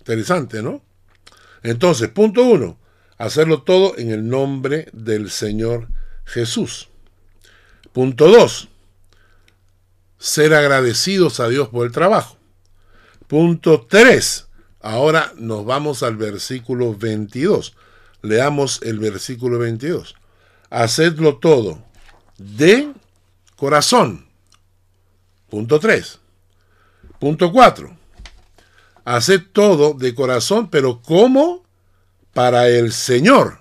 Interesante, 0.00 0.62
¿no? 0.62 0.82
Entonces, 1.62 2.08
punto 2.08 2.44
uno, 2.44 2.78
hacerlo 3.18 3.62
todo 3.62 3.96
en 3.98 4.10
el 4.10 4.28
nombre 4.28 4.88
del 4.92 5.30
Señor 5.30 5.88
Jesús. 6.24 6.88
Punto 7.92 8.28
dos, 8.28 8.68
ser 10.18 10.54
agradecidos 10.54 11.40
a 11.40 11.48
Dios 11.48 11.68
por 11.68 11.86
el 11.86 11.92
trabajo. 11.92 12.36
Punto 13.26 13.86
tres, 13.88 14.48
ahora 14.80 15.32
nos 15.36 15.64
vamos 15.64 16.02
al 16.02 16.16
versículo 16.16 16.94
22. 16.94 17.74
Leamos 18.22 18.80
el 18.82 18.98
versículo 18.98 19.58
22. 19.58 20.14
Hacedlo 20.70 21.38
todo 21.38 21.82
de 22.38 22.92
corazón. 23.56 24.26
Punto 25.50 25.78
3. 25.78 26.18
Punto 27.18 27.52
4. 27.52 27.96
Haced 29.04 29.42
todo 29.52 29.94
de 29.94 30.14
corazón, 30.14 30.68
pero 30.70 31.02
¿cómo? 31.02 31.64
Para 32.32 32.68
el 32.68 32.92
Señor. 32.92 33.58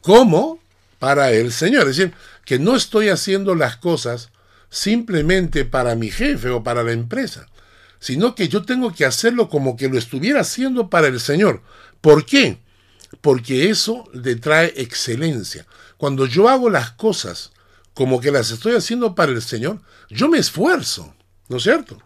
¿Cómo? 0.00 0.60
Para 0.98 1.32
el 1.32 1.52
Señor. 1.52 1.88
Es 1.88 1.96
decir, 1.96 2.14
que 2.44 2.58
no 2.58 2.76
estoy 2.76 3.08
haciendo 3.08 3.54
las 3.54 3.76
cosas 3.76 4.30
simplemente 4.70 5.64
para 5.64 5.94
mi 5.96 6.10
jefe 6.10 6.48
o 6.50 6.62
para 6.62 6.82
la 6.82 6.92
empresa, 6.92 7.46
sino 7.98 8.34
que 8.34 8.48
yo 8.48 8.64
tengo 8.64 8.92
que 8.92 9.04
hacerlo 9.04 9.48
como 9.48 9.76
que 9.76 9.88
lo 9.88 9.98
estuviera 9.98 10.40
haciendo 10.40 10.88
para 10.88 11.08
el 11.08 11.20
Señor. 11.20 11.62
¿Por 12.00 12.24
qué? 12.24 12.58
Porque 13.20 13.68
eso 13.68 14.08
le 14.12 14.36
trae 14.36 14.72
excelencia. 14.76 15.66
Cuando 15.96 16.26
yo 16.26 16.48
hago 16.48 16.70
las 16.70 16.92
cosas 16.92 17.52
como 17.92 18.20
que 18.20 18.30
las 18.30 18.50
estoy 18.50 18.76
haciendo 18.76 19.14
para 19.14 19.32
el 19.32 19.42
Señor, 19.42 19.80
yo 20.08 20.28
me 20.28 20.38
esfuerzo, 20.38 21.12
¿no 21.48 21.58
es 21.58 21.64
cierto? 21.64 22.00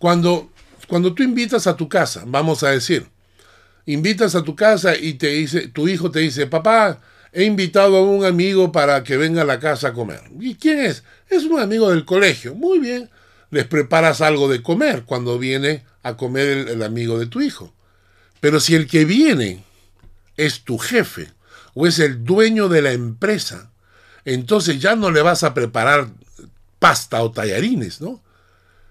Cuando, 0.00 0.50
cuando 0.88 1.12
tú 1.12 1.22
invitas 1.22 1.66
a 1.66 1.76
tu 1.76 1.86
casa, 1.86 2.24
vamos 2.26 2.62
a 2.62 2.70
decir, 2.70 3.06
invitas 3.84 4.34
a 4.34 4.42
tu 4.42 4.56
casa 4.56 4.96
y 4.96 5.12
te 5.12 5.26
dice, 5.26 5.68
tu 5.68 5.88
hijo 5.88 6.10
te 6.10 6.20
dice, 6.20 6.46
papá, 6.46 7.02
he 7.34 7.44
invitado 7.44 7.98
a 7.98 8.02
un 8.02 8.24
amigo 8.24 8.72
para 8.72 9.04
que 9.04 9.18
venga 9.18 9.42
a 9.42 9.44
la 9.44 9.60
casa 9.60 9.88
a 9.88 9.92
comer. 9.92 10.22
¿Y 10.40 10.54
quién 10.54 10.78
es? 10.78 11.04
Es 11.28 11.44
un 11.44 11.60
amigo 11.60 11.90
del 11.90 12.06
colegio. 12.06 12.54
Muy 12.54 12.78
bien, 12.78 13.10
les 13.50 13.66
preparas 13.66 14.22
algo 14.22 14.48
de 14.48 14.62
comer 14.62 15.02
cuando 15.04 15.38
viene 15.38 15.84
a 16.02 16.16
comer 16.16 16.48
el, 16.48 16.68
el 16.68 16.82
amigo 16.82 17.18
de 17.18 17.26
tu 17.26 17.42
hijo. 17.42 17.74
Pero 18.40 18.58
si 18.58 18.74
el 18.74 18.86
que 18.86 19.04
viene 19.04 19.62
es 20.38 20.64
tu 20.64 20.78
jefe 20.78 21.30
o 21.74 21.86
es 21.86 21.98
el 21.98 22.24
dueño 22.24 22.70
de 22.70 22.80
la 22.80 22.92
empresa, 22.92 23.70
entonces 24.24 24.80
ya 24.80 24.96
no 24.96 25.10
le 25.10 25.20
vas 25.20 25.42
a 25.42 25.52
preparar 25.52 26.08
pasta 26.78 27.22
o 27.22 27.32
tallarines, 27.32 28.00
¿no? 28.00 28.22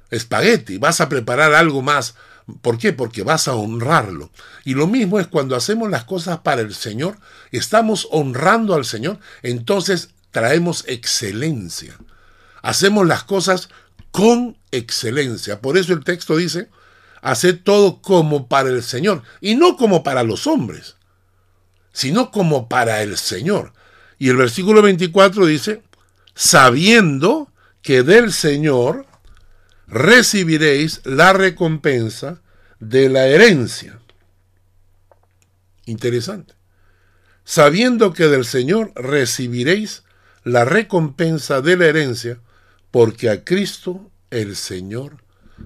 Espagueti, 0.10 0.78
vas 0.78 1.02
a 1.02 1.10
preparar 1.10 1.54
algo 1.54 1.82
más. 1.82 2.16
¿Por 2.62 2.78
qué? 2.78 2.94
Porque 2.94 3.24
vas 3.24 3.48
a 3.48 3.56
honrarlo. 3.56 4.32
Y 4.66 4.74
lo 4.74 4.88
mismo 4.88 5.20
es 5.20 5.28
cuando 5.28 5.56
hacemos 5.56 5.90
las 5.90 6.04
cosas 6.04 6.40
para 6.40 6.62
el 6.62 6.74
Señor, 6.74 7.18
estamos 7.52 8.08
honrando 8.12 8.74
al 8.74 8.86
Señor, 8.86 9.20
entonces 9.44 10.10
traemos 10.32 10.84
excelencia. 10.88 11.98
Hacemos 12.62 13.08
las 13.08 13.24
cosas 13.24 13.70
con 14.12 14.58
excelencia. 14.72 15.62
Por 15.62 15.78
eso 15.78 15.94
el 15.94 16.04
texto 16.04 16.36
dice, 16.36 16.70
haced 17.22 17.60
todo 17.64 18.02
como 18.02 18.48
para 18.48 18.70
el 18.70 18.84
Señor 18.84 19.24
y 19.42 19.56
no 19.56 19.78
como 19.78 20.04
para 20.04 20.24
los 20.24 20.48
hombres, 20.48 20.96
sino 21.94 22.32
como 22.32 22.68
para 22.68 23.02
el 23.02 23.18
Señor. 23.18 23.74
Y 24.18 24.30
el 24.30 24.38
versículo 24.38 24.82
24 24.82 25.46
dice, 25.46 25.82
sabiendo 26.36 27.52
que 27.82 28.04
del 28.04 28.34
Señor 28.34 29.06
recibiréis 29.90 31.02
la 31.04 31.34
recompensa 31.34 32.42
de 32.80 33.10
la 33.10 33.28
herencia. 33.28 34.00
Interesante. 35.86 36.54
Sabiendo 37.44 38.14
que 38.14 38.28
del 38.28 38.46
Señor 38.46 38.92
recibiréis 38.96 40.04
la 40.44 40.66
recompensa 40.66 41.62
de 41.62 41.78
la 41.78 41.88
herencia, 41.88 42.40
porque 42.92 43.30
a 43.30 43.44
Cristo 43.44 44.12
el 44.30 44.56
Señor 44.56 45.18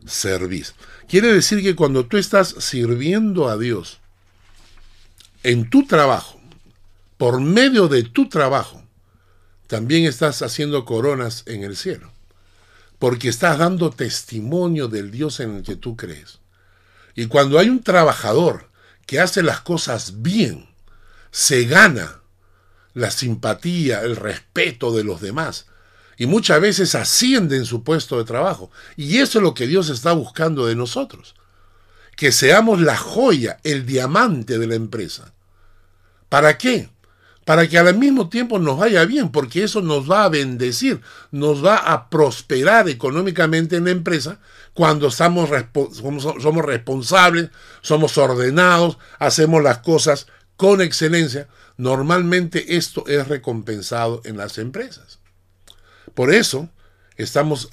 servís. 0.06 0.74
Quiere 1.08 1.34
decir 1.34 1.62
que 1.62 1.76
cuando 1.76 2.06
tú 2.06 2.18
estás 2.18 2.56
sirviendo 2.60 3.50
a 3.50 3.58
Dios 3.58 4.00
en 5.44 5.70
tu 5.70 5.86
trabajo, 5.86 6.40
por 7.18 7.42
medio 7.42 7.90
de 7.90 8.04
tu 8.04 8.30
trabajo, 8.30 8.82
también 9.68 10.06
estás 10.06 10.42
haciendo 10.42 10.86
coronas 10.86 11.44
en 11.46 11.64
el 11.64 11.76
cielo, 11.76 12.12
porque 13.04 13.28
estás 13.28 13.58
dando 13.58 13.89
testimonio 13.89 14.88
del 14.88 15.12
Dios 15.12 15.42
en 15.42 15.58
el 15.58 15.63
que 15.63 15.76
tú 15.76 15.98
crees. 15.98 16.39
Y 17.16 17.26
cuando 17.26 17.60
hay 17.60 17.68
un 17.68 17.84
trabajador 17.84 18.70
que 19.06 19.20
hace 19.20 19.44
las 19.44 19.60
cosas 19.60 20.22
bien, 20.22 20.70
se 21.30 21.66
gana 21.66 22.22
la 22.94 23.12
simpatía, 23.12 24.04
el 24.04 24.16
respeto 24.16 24.96
de 24.96 25.04
los 25.04 25.20
demás, 25.20 25.66
y 26.16 26.28
muchas 26.28 26.62
veces 26.62 26.96
asciende 26.96 27.58
en 27.58 27.66
su 27.66 27.84
puesto 27.84 28.18
de 28.18 28.24
trabajo. 28.24 28.72
Y 28.96 29.18
eso 29.18 29.39
es 29.39 29.44
lo 29.44 29.54
que 29.54 29.68
Dios 29.68 29.89
está 29.89 30.13
buscando 30.13 30.66
de 30.66 30.78
nosotros. 30.78 31.36
Que 32.16 32.32
seamos 32.32 32.80
la 32.80 32.96
joya, 32.96 33.60
el 33.66 33.86
diamante 33.86 34.58
de 34.58 34.68
la 34.68 34.76
empresa. 34.76 35.34
¿Para 36.30 36.58
qué? 36.58 36.89
Para 37.46 37.68
que 37.68 37.78
al 37.78 37.98
mismo 37.98 38.30
tiempo 38.30 38.60
nos 38.60 38.78
vaya 38.78 39.06
bien, 39.06 39.30
porque 39.30 39.64
eso 39.64 39.82
nos 39.82 40.10
va 40.10 40.24
a 40.24 40.30
bendecir, 40.30 41.02
nos 41.32 41.64
va 41.64 41.78
a 41.78 42.10
prosperar 42.10 42.88
económicamente 42.88 43.76
en 43.76 43.86
la 43.86 43.92
empresa 43.92 44.40
cuando 44.74 45.12
somos, 45.12 45.50
responsables, 45.50 47.50
somos 47.82 48.18
ordenados, 48.18 48.98
hacemos 49.20 49.62
las 49.62 49.80
cosas 49.80 50.28
con 50.56 50.82
excelencia. 50.82 51.48
Normalmente 51.78 52.78
esto 52.78 53.06
es 53.08 53.28
recompensado 53.28 54.22
en 54.24 54.38
las 54.38 54.58
empresas. 54.58 55.20
Por 56.14 56.34
eso 56.34 56.70
estamos 57.18 57.70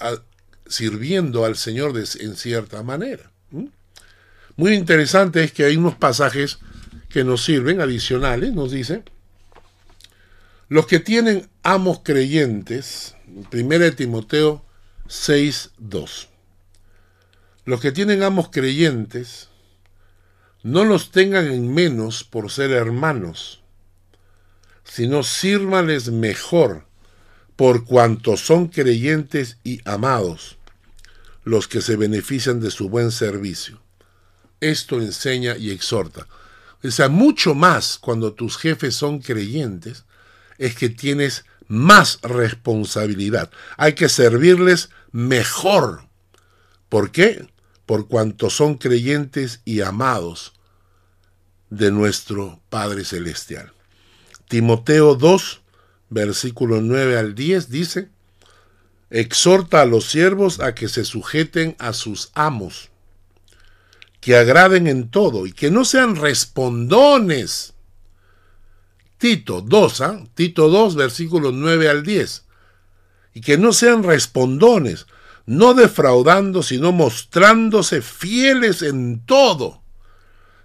sirviendo 0.66 1.44
al 1.44 1.56
Señor 1.56 1.92
en 1.96 2.36
cierta 2.36 2.82
manera. 2.82 3.30
Muy 4.56 4.74
interesante 4.74 5.44
es 5.44 5.52
que 5.52 5.64
hay 5.64 5.76
unos 5.76 5.94
pasajes 5.94 6.58
que 7.08 7.24
nos 7.24 7.44
sirven 7.44 7.80
adicionales, 7.80 8.52
nos 8.52 8.70
dice, 8.70 9.02
los 10.70 10.86
que 10.86 11.00
tienen 11.00 11.50
amos 11.64 12.00
creyentes, 12.04 13.16
1 13.52 13.92
Timoteo 13.96 14.64
6, 15.08 15.70
2. 15.78 16.28
Los 17.64 17.80
que 17.80 17.90
tienen 17.90 18.22
amos 18.22 18.50
creyentes, 18.50 19.48
no 20.62 20.84
los 20.84 21.10
tengan 21.10 21.50
en 21.50 21.74
menos 21.74 22.22
por 22.22 22.52
ser 22.52 22.70
hermanos, 22.70 23.64
sino 24.84 25.24
sírvanles 25.24 26.12
mejor 26.12 26.86
por 27.56 27.84
cuanto 27.84 28.36
son 28.36 28.68
creyentes 28.68 29.58
y 29.64 29.80
amados 29.84 30.56
los 31.42 31.66
que 31.66 31.80
se 31.80 31.96
benefician 31.96 32.60
de 32.60 32.70
su 32.70 32.88
buen 32.88 33.10
servicio. 33.10 33.82
Esto 34.60 35.00
enseña 35.00 35.56
y 35.56 35.72
exhorta. 35.72 36.28
O 36.84 36.90
sea, 36.92 37.08
mucho 37.08 37.56
más 37.56 37.98
cuando 37.98 38.34
tus 38.34 38.56
jefes 38.56 38.94
son 38.94 39.18
creyentes, 39.18 40.04
es 40.60 40.76
que 40.76 40.90
tienes 40.90 41.46
más 41.68 42.20
responsabilidad. 42.22 43.50
Hay 43.78 43.94
que 43.94 44.10
servirles 44.10 44.90
mejor. 45.10 46.04
¿Por 46.90 47.10
qué? 47.10 47.48
Por 47.86 48.08
cuanto 48.08 48.50
son 48.50 48.74
creyentes 48.76 49.62
y 49.64 49.80
amados 49.80 50.52
de 51.70 51.90
nuestro 51.90 52.60
Padre 52.68 53.04
Celestial. 53.04 53.72
Timoteo 54.48 55.14
2, 55.14 55.62
versículo 56.10 56.82
9 56.82 57.18
al 57.18 57.34
10 57.34 57.70
dice, 57.70 58.10
exhorta 59.08 59.80
a 59.80 59.86
los 59.86 60.10
siervos 60.10 60.60
a 60.60 60.74
que 60.74 60.88
se 60.88 61.04
sujeten 61.04 61.74
a 61.78 61.94
sus 61.94 62.30
amos, 62.34 62.90
que 64.20 64.36
agraden 64.36 64.86
en 64.88 65.08
todo 65.08 65.46
y 65.46 65.52
que 65.52 65.70
no 65.70 65.86
sean 65.86 66.16
respondones. 66.16 67.72
Tito 69.20 69.60
2, 69.60 70.00
¿ah? 70.00 70.24
Tito 70.34 70.70
2, 70.70 70.96
versículos 70.96 71.52
9 71.52 71.90
al 71.90 72.02
10. 72.02 72.46
Y 73.34 73.42
que 73.42 73.58
no 73.58 73.74
sean 73.74 74.02
respondones, 74.02 75.06
no 75.44 75.74
defraudando, 75.74 76.62
sino 76.62 76.90
mostrándose 76.90 78.00
fieles 78.00 78.80
en 78.80 79.20
todo, 79.26 79.82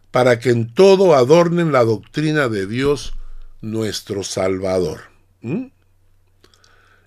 para 0.10 0.40
que 0.40 0.52
en 0.52 0.74
todo 0.74 1.16
adornen 1.16 1.74
la 1.74 1.84
doctrina 1.84 2.48
de 2.48 2.66
Dios 2.66 3.14
nuestro 3.60 4.24
Salvador. 4.24 5.02
¿Mm? 5.42 5.66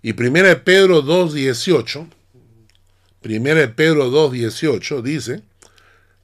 Y 0.03 0.13
1 0.13 0.65
Pedro 0.65 1.03
2.18, 1.03 2.09
1 3.25 3.75
Pedro 3.75 4.11
2.18 4.11 5.01
dice, 5.01 5.43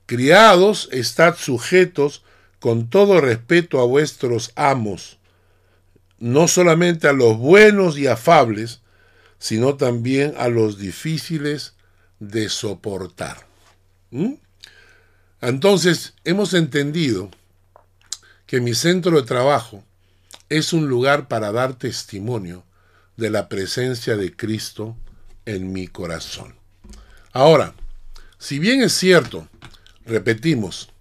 Criados, 0.04 0.90
estad 0.92 1.34
sujetos 1.38 2.24
con 2.64 2.88
todo 2.88 3.20
respeto 3.20 3.78
a 3.78 3.84
vuestros 3.84 4.50
amos, 4.54 5.18
no 6.18 6.48
solamente 6.48 7.06
a 7.06 7.12
los 7.12 7.36
buenos 7.36 7.98
y 7.98 8.06
afables, 8.06 8.80
sino 9.38 9.74
también 9.74 10.32
a 10.38 10.48
los 10.48 10.78
difíciles 10.78 11.74
de 12.20 12.48
soportar. 12.48 13.46
¿Mm? 14.10 14.36
Entonces, 15.42 16.14
hemos 16.24 16.54
entendido 16.54 17.30
que 18.46 18.62
mi 18.62 18.72
centro 18.72 19.20
de 19.20 19.26
trabajo 19.26 19.84
es 20.48 20.72
un 20.72 20.88
lugar 20.88 21.28
para 21.28 21.52
dar 21.52 21.74
testimonio 21.74 22.64
de 23.18 23.28
la 23.28 23.50
presencia 23.50 24.16
de 24.16 24.34
Cristo 24.34 24.96
en 25.44 25.70
mi 25.70 25.86
corazón. 25.86 26.54
Ahora, 27.30 27.74
si 28.38 28.58
bien 28.58 28.80
es 28.80 28.94
cierto, 28.94 29.48
repetimos, 30.06 30.93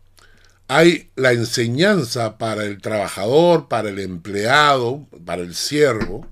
hay 0.67 1.09
la 1.15 1.33
enseñanza 1.33 2.37
para 2.37 2.63
el 2.63 2.81
trabajador, 2.81 3.67
para 3.67 3.89
el 3.89 3.99
empleado, 3.99 5.05
para 5.25 5.41
el 5.41 5.55
siervo, 5.55 6.27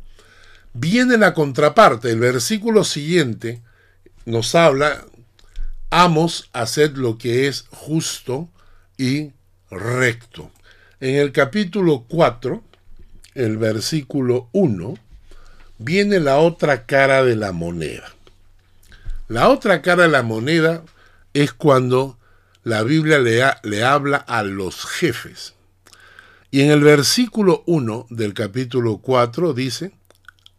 viene 0.74 1.18
la 1.18 1.34
contraparte. 1.34 2.12
El 2.12 2.20
versículo 2.20 2.84
siguiente 2.84 3.62
nos 4.26 4.56
habla, 4.56 5.06
amos, 5.90 6.50
haced 6.54 6.96
lo 6.96 7.18
que 7.18 7.48
es 7.48 7.66
justo 7.72 8.50
y 8.98 9.32
recto. 9.70 10.52
En 11.00 11.16
el 11.16 11.32
capítulo 11.32 12.06
4, 12.08 12.64
el 13.34 13.58
versículo 13.58 14.50
1, 14.52 14.96
viene 15.78 16.20
la 16.20 16.38
otra 16.38 16.86
cara 16.86 17.24
de 17.24 17.36
la 17.36 17.52
moneda. 17.52 18.14
La 19.28 19.50
otra 19.50 19.82
cara 19.82 20.04
de 20.04 20.10
la 20.10 20.24
moneda 20.24 20.84
es 21.34 21.54
cuando 21.54 22.18
la 22.64 22.84
Biblia 22.84 23.20
le, 23.20 23.44
le, 23.64 23.84
habla 23.84 24.18
a 24.18 24.44
los 24.44 24.86
jefes. 24.86 25.56
Y 26.52 26.62
en 26.62 26.72
el 26.72 26.82
versículo 26.84 27.64
1 27.66 28.08
del 28.10 28.34
capítulo 28.34 28.98
4 28.98 29.54
dice, 29.54 29.94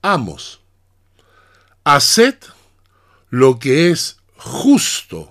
amos, 0.00 0.60
haced 1.84 2.36
lo 3.30 3.58
que 3.58 3.90
es 3.90 4.18
justo 4.36 5.30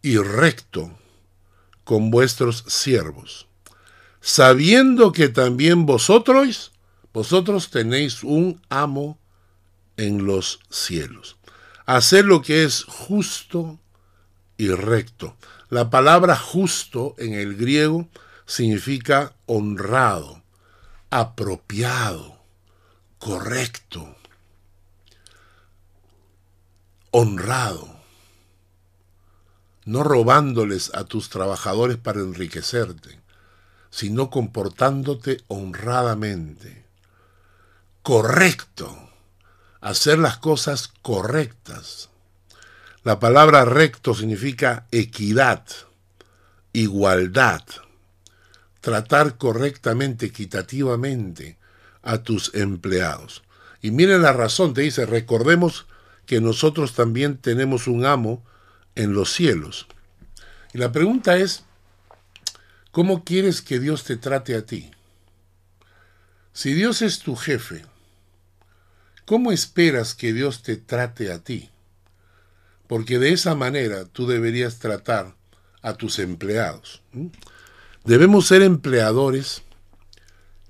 y 0.00 0.16
recto 0.18 0.90
con 1.84 2.10
vuestros 2.10 2.64
siervos, 2.68 3.46
sabiendo 4.20 5.12
que 5.12 5.28
también 5.28 5.86
vosotros 5.86 6.72
vosotros 7.12 7.70
tenéis 7.70 8.22
un 8.22 8.60
amo 8.68 9.18
en 9.96 10.24
los 10.24 10.60
cielos. 10.70 11.36
Hacer 11.84 12.24
lo 12.24 12.42
que 12.42 12.64
es 12.64 12.84
justo 12.84 13.80
y 14.56 14.68
recto. 14.68 15.36
La 15.70 15.90
palabra 15.90 16.34
justo 16.34 17.14
en 17.18 17.34
el 17.34 17.54
griego 17.56 18.08
significa 18.46 19.34
honrado, 19.44 20.42
apropiado, 21.10 22.38
correcto, 23.18 24.16
honrado, 27.10 27.86
no 29.84 30.04
robándoles 30.04 30.94
a 30.94 31.04
tus 31.04 31.28
trabajadores 31.28 31.98
para 31.98 32.20
enriquecerte, 32.20 33.20
sino 33.90 34.30
comportándote 34.30 35.42
honradamente. 35.48 36.86
Correcto, 38.02 39.10
hacer 39.82 40.18
las 40.18 40.38
cosas 40.38 40.88
correctas. 41.02 42.07
La 43.08 43.18
palabra 43.18 43.64
recto 43.64 44.12
significa 44.12 44.86
equidad, 44.90 45.64
igualdad, 46.74 47.62
tratar 48.82 49.38
correctamente, 49.38 50.26
equitativamente 50.26 51.56
a 52.02 52.18
tus 52.18 52.54
empleados. 52.54 53.44
Y 53.80 53.92
miren 53.92 54.20
la 54.20 54.34
razón, 54.34 54.74
te 54.74 54.82
dice, 54.82 55.06
recordemos 55.06 55.86
que 56.26 56.42
nosotros 56.42 56.92
también 56.92 57.38
tenemos 57.38 57.86
un 57.86 58.04
amo 58.04 58.44
en 58.94 59.14
los 59.14 59.32
cielos. 59.32 59.86
Y 60.74 60.76
la 60.76 60.92
pregunta 60.92 61.38
es, 61.38 61.64
¿cómo 62.90 63.24
quieres 63.24 63.62
que 63.62 63.80
Dios 63.80 64.04
te 64.04 64.18
trate 64.18 64.54
a 64.54 64.66
ti? 64.66 64.90
Si 66.52 66.74
Dios 66.74 67.00
es 67.00 67.20
tu 67.20 67.36
jefe, 67.36 67.86
¿Cómo 69.24 69.50
esperas 69.50 70.14
que 70.14 70.34
Dios 70.34 70.62
te 70.62 70.76
trate 70.76 71.32
a 71.32 71.38
ti? 71.38 71.70
Porque 72.88 73.20
de 73.20 73.32
esa 73.32 73.54
manera 73.54 74.04
tú 74.06 74.26
deberías 74.26 74.80
tratar 74.80 75.36
a 75.82 75.94
tus 75.94 76.18
empleados. 76.18 77.02
Debemos 78.04 78.48
ser 78.48 78.62
empleadores 78.62 79.62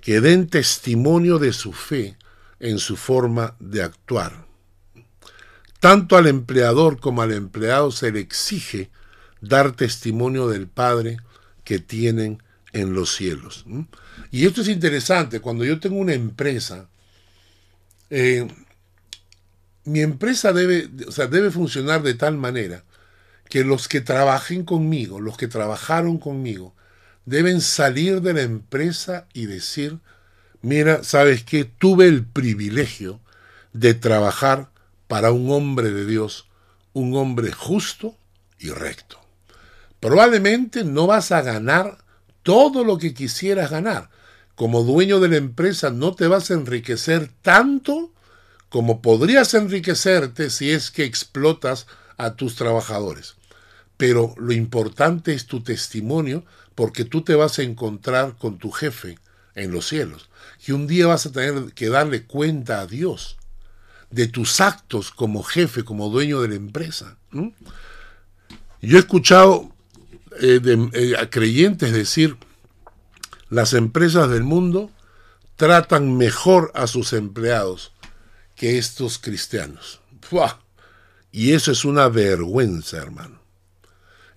que 0.03 0.21
den 0.21 0.49
testimonio 0.49 1.39
de 1.39 1.53
su 1.53 1.73
fe 1.73 2.17
en 2.61 2.79
su 2.79 2.97
forma 2.97 3.57
de 3.61 3.83
actuar. 3.83 4.47
Tanto 5.81 6.17
al 6.17 6.27
empleador 6.27 6.99
como 6.99 7.23
al 7.23 7.33
empleado 7.33 7.91
se 7.93 8.11
le 8.11 8.21
exige 8.21 8.91
dar 9.41 9.73
testimonio 9.73 10.49
del 10.49 10.67
Padre 10.67 11.19
que 11.63 11.79
tienen 11.79 12.43
en 12.73 12.95
los 12.95 13.15
cielos. 13.15 13.65
Y 14.31 14.47
esto 14.47 14.63
es 14.63 14.69
interesante, 14.69 15.41
cuando 15.41 15.65
yo 15.65 15.79
tengo 15.79 15.97
una 15.97 16.15
empresa, 16.15 16.89
eh, 18.11 18.49
mi 19.89 20.01
empresa 20.01 20.53
debe, 20.53 20.89
o 21.07 21.13
sea, 21.13 21.27
debe 21.27 21.51
funcionar 21.51 22.03
de 22.03 22.15
tal 22.15 22.37
manera 22.37 22.85
que 23.49 23.65
los 23.65 23.89
que 23.89 24.01
trabajen 24.01 24.65
conmigo, 24.65 25.21
los 25.21 25.37
que 25.37 25.49
trabajaron 25.49 26.19
conmigo, 26.19 26.75
deben 27.25 27.61
salir 27.61 28.21
de 28.21 28.35
la 28.35 28.43
empresa 28.43 29.27
y 29.33 29.47
decir, 29.47 29.99
mira, 30.61 31.03
sabes 31.03 31.43
que 31.45 31.65
tuve 31.65 32.07
el 32.07 32.25
privilegio 32.25 33.21
de 33.73 33.95
trabajar 33.95 34.71
para 35.07 35.33
un 35.33 35.51
hombre 35.51 35.91
de 35.91 36.05
Dios, 36.05 36.47
un 36.93 37.17
hombre 37.17 37.53
justo 37.53 38.15
y 38.59 38.71
recto. 38.71 39.19
Probablemente 40.01 40.85
no 40.85 41.07
vas 41.07 41.33
a 41.33 41.43
ganar 41.43 41.99
todo 42.43 42.85
lo 42.85 42.99
que 42.99 43.15
quisieras 43.15 43.71
ganar. 43.71 44.11
Como 44.55 44.83
dueño 44.83 45.21
de 45.21 45.29
la 45.29 45.37
empresa 45.37 45.91
no 45.91 46.15
te 46.15 46.27
vas 46.27 46.51
a 46.51 46.55
enriquecer 46.55 47.31
tanto 47.43 48.13
como 48.69 49.01
podrías 49.01 49.55
enriquecerte 49.55 50.51
si 50.51 50.71
es 50.71 50.91
que 50.91 51.05
explotas 51.05 51.87
a 52.17 52.35
tus 52.35 52.57
trabajadores. 52.57 53.37
Pero 53.97 54.35
lo 54.37 54.53
importante 54.53 55.35
es 55.35 55.47
tu 55.47 55.63
testimonio 55.63 56.45
porque 56.75 57.05
tú 57.05 57.23
te 57.23 57.35
vas 57.35 57.59
a 57.59 57.63
encontrar 57.63 58.37
con 58.37 58.59
tu 58.59 58.71
jefe 58.71 59.19
en 59.55 59.73
los 59.73 59.89
cielos. 59.89 60.29
Y 60.67 60.73
un 60.73 60.87
día 60.87 61.07
vas 61.07 61.27
a 61.27 61.33
tener 61.33 61.73
que 61.73 61.89
darle 61.89 62.25
cuenta 62.25 62.81
a 62.81 62.87
Dios 62.87 63.37
de 64.11 64.27
tus 64.29 64.61
actos 64.61 65.11
como 65.11 65.43
jefe, 65.43 65.85
como 65.85 66.09
dueño 66.09 66.41
de 66.41 66.49
la 66.49 66.55
empresa. 66.55 67.17
Yo 67.33 68.97
he 68.97 69.01
escuchado 69.01 69.73
eh, 70.41 70.61
eh, 70.93 71.15
a 71.19 71.29
creyentes 71.31 71.93
decir, 71.93 72.37
las 73.51 73.73
empresas 73.73 74.31
del 74.31 74.45
mundo 74.45 74.91
tratan 75.57 76.17
mejor 76.17 76.71
a 76.75 76.87
sus 76.87 77.13
empleados 77.13 77.93
que 78.59 78.77
estos 78.77 79.19
cristianos. 79.19 80.01
Y 81.33 81.53
eso 81.53 81.73
es 81.73 81.85
una 81.85 82.09
vergüenza, 82.09 82.99
hermano. 82.99 83.41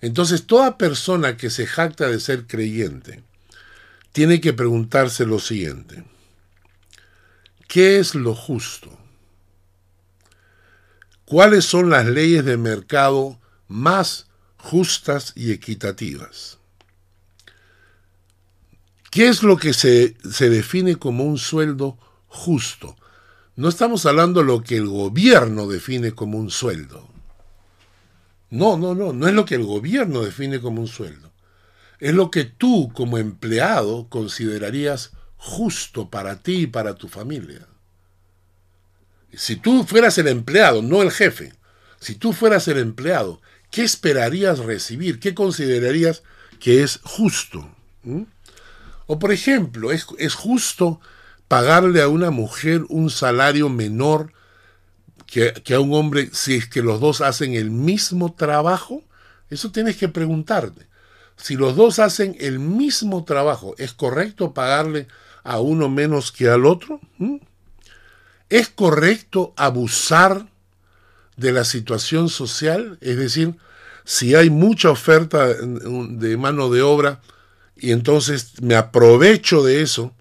Entonces, 0.00 0.46
toda 0.46 0.78
persona 0.78 1.36
que 1.36 1.50
se 1.50 1.66
jacta 1.66 2.08
de 2.08 2.20
ser 2.20 2.46
creyente 2.46 3.22
tiene 4.12 4.40
que 4.40 4.52
preguntarse 4.52 5.26
lo 5.26 5.38
siguiente. 5.38 6.04
¿Qué 7.68 7.98
es 7.98 8.14
lo 8.14 8.34
justo? 8.34 8.96
¿Cuáles 11.24 11.64
son 11.64 11.90
las 11.90 12.06
leyes 12.06 12.44
de 12.44 12.56
mercado 12.56 13.40
más 13.68 14.26
justas 14.56 15.32
y 15.34 15.50
equitativas? 15.50 16.58
¿Qué 19.10 19.28
es 19.28 19.42
lo 19.42 19.56
que 19.56 19.72
se, 19.72 20.16
se, 20.30 20.48
define 20.48 20.96
como 20.96 21.24
un 21.24 21.38
sueldo 21.38 21.98
justo? 22.28 22.96
No 23.62 23.68
estamos 23.68 24.06
hablando 24.06 24.40
de 24.40 24.46
lo 24.46 24.64
que 24.64 24.76
el 24.76 24.88
gobierno 24.88 25.68
define 25.68 26.10
como 26.10 26.36
un 26.36 26.50
sueldo. 26.50 27.08
No, 28.50 28.76
no, 28.76 28.92
no, 28.96 29.12
no 29.12 29.28
es 29.28 29.34
lo 29.34 29.44
que 29.44 29.54
el 29.54 29.62
gobierno 29.62 30.22
define 30.22 30.60
como 30.60 30.80
un 30.80 30.88
sueldo. 30.88 31.30
Es 32.00 32.12
lo 32.12 32.28
que 32.28 32.42
tú 32.42 32.90
como 32.92 33.18
empleado 33.18 34.08
considerarías 34.08 35.12
justo 35.36 36.10
para 36.10 36.42
ti 36.42 36.62
y 36.62 36.66
para 36.66 36.96
tu 36.96 37.06
familia. 37.06 37.68
Si 39.32 39.54
tú 39.54 39.84
fueras 39.84 40.18
el 40.18 40.26
empleado, 40.26 40.82
no 40.82 41.00
el 41.00 41.12
jefe, 41.12 41.52
si 42.00 42.16
tú 42.16 42.32
fueras 42.32 42.66
el 42.66 42.78
empleado, 42.78 43.40
¿qué 43.70 43.84
esperarías 43.84 44.58
recibir? 44.58 45.20
¿Qué 45.20 45.36
considerarías 45.36 46.24
que 46.58 46.82
es 46.82 46.98
justo? 47.04 47.72
¿Mm? 48.02 48.22
O 49.06 49.20
por 49.20 49.30
ejemplo, 49.30 49.92
¿es, 49.92 50.04
¿es, 50.18 50.34
justo 50.34 51.00
pagarle 51.52 52.00
a 52.00 52.08
una 52.08 52.30
mujer 52.30 52.80
un 52.88 53.10
salario 53.10 53.68
menor 53.68 54.32
que, 55.26 55.52
a 55.74 55.80
un 55.80 55.92
hombre 55.92 56.30
si 56.32 56.54
es 56.54 56.66
que 56.66 56.80
los 56.80 56.98
dos 56.98 57.20
hacen 57.20 57.52
el 57.52 57.70
mismo 57.70 58.32
trabajo? 58.32 59.04
Eso 59.50 59.70
tienes 59.70 59.98
que 59.98 60.08
preguntarte. 60.08 60.86
Si 61.36 61.56
los 61.56 61.76
dos 61.76 61.98
hacen 61.98 62.38
el 62.40 62.58
mismo 62.58 63.24
trabajo, 63.24 63.74
¿es 63.76 63.92
correcto 63.92 64.54
pagarle 64.54 65.08
a 65.44 65.60
uno 65.60 65.90
menos 65.90 66.32
que 66.32 66.48
al 66.48 66.64
otro? 66.64 67.00
¿Mm? 67.18 67.36
¿Es 68.48 68.70
correcto 68.70 69.52
abusar 69.58 70.46
de 71.36 71.52
la 71.52 71.64
situación 71.64 72.30
social? 72.30 72.96
Es 73.02 73.18
decir, 73.18 73.56
si 74.04 74.34
hay 74.34 74.48
mucha 74.48 74.88
oferta 74.88 75.48
de 75.48 76.36
mano 76.38 76.70
de 76.70 76.80
obra, 76.80 77.20
y 77.76 77.92
entonces 77.92 78.62
me 78.62 78.74
aprovecho 78.74 79.62
de 79.62 79.82
eso 79.82 80.14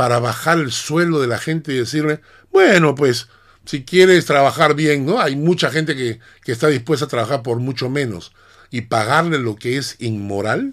para 0.00 0.18
bajar 0.18 0.56
el 0.56 0.72
sueldo 0.72 1.20
de 1.20 1.26
la 1.26 1.36
gente 1.36 1.74
y 1.74 1.76
decirle, 1.76 2.22
bueno, 2.50 2.94
pues 2.94 3.28
si 3.66 3.84
quieres 3.84 4.24
trabajar 4.24 4.74
bien, 4.74 5.04
¿no? 5.04 5.20
Hay 5.20 5.36
mucha 5.36 5.70
gente 5.70 5.94
que, 5.94 6.20
que 6.42 6.52
está 6.52 6.68
dispuesta 6.68 7.04
a 7.04 7.08
trabajar 7.08 7.42
por 7.42 7.58
mucho 7.58 7.90
menos 7.90 8.32
y 8.70 8.80
pagarle 8.80 9.38
lo 9.38 9.56
que 9.56 9.76
es 9.76 9.96
inmoral. 9.98 10.72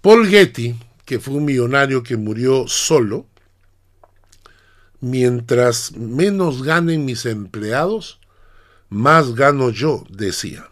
Paul 0.00 0.26
Getty, 0.26 0.74
que 1.04 1.20
fue 1.20 1.34
un 1.34 1.44
millonario 1.44 2.02
que 2.02 2.16
murió 2.16 2.66
solo, 2.66 3.26
mientras 5.00 5.92
menos 5.98 6.62
ganen 6.62 7.04
mis 7.04 7.26
empleados, 7.26 8.20
más 8.88 9.34
gano 9.34 9.68
yo, 9.68 10.06
decía. 10.08 10.70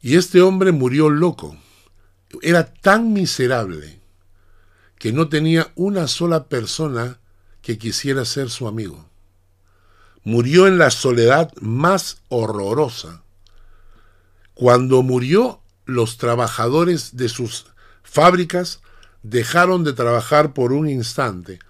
Y 0.00 0.14
este 0.14 0.40
hombre 0.40 0.70
murió 0.70 1.10
loco 1.10 1.58
era 2.42 2.72
tan 2.72 3.12
miserable 3.12 4.05
que 5.06 5.12
no 5.12 5.28
tenía 5.28 5.70
una 5.76 6.08
sola 6.08 6.48
persona 6.48 7.20
que 7.62 7.78
quisiera 7.78 8.24
ser 8.24 8.50
su 8.50 8.66
amigo. 8.66 9.08
Murió 10.24 10.66
en 10.66 10.78
la 10.78 10.90
soledad 10.90 11.52
más 11.60 12.22
horrorosa. 12.28 13.22
Cuando 14.54 15.04
murió, 15.04 15.60
los 15.84 16.18
trabajadores 16.18 17.16
de 17.16 17.28
sus 17.28 17.66
fábricas 18.02 18.80
dejaron 19.22 19.84
de 19.84 19.92
trabajar 19.92 20.52
por 20.54 20.72
un 20.72 20.88
instante 20.88 21.60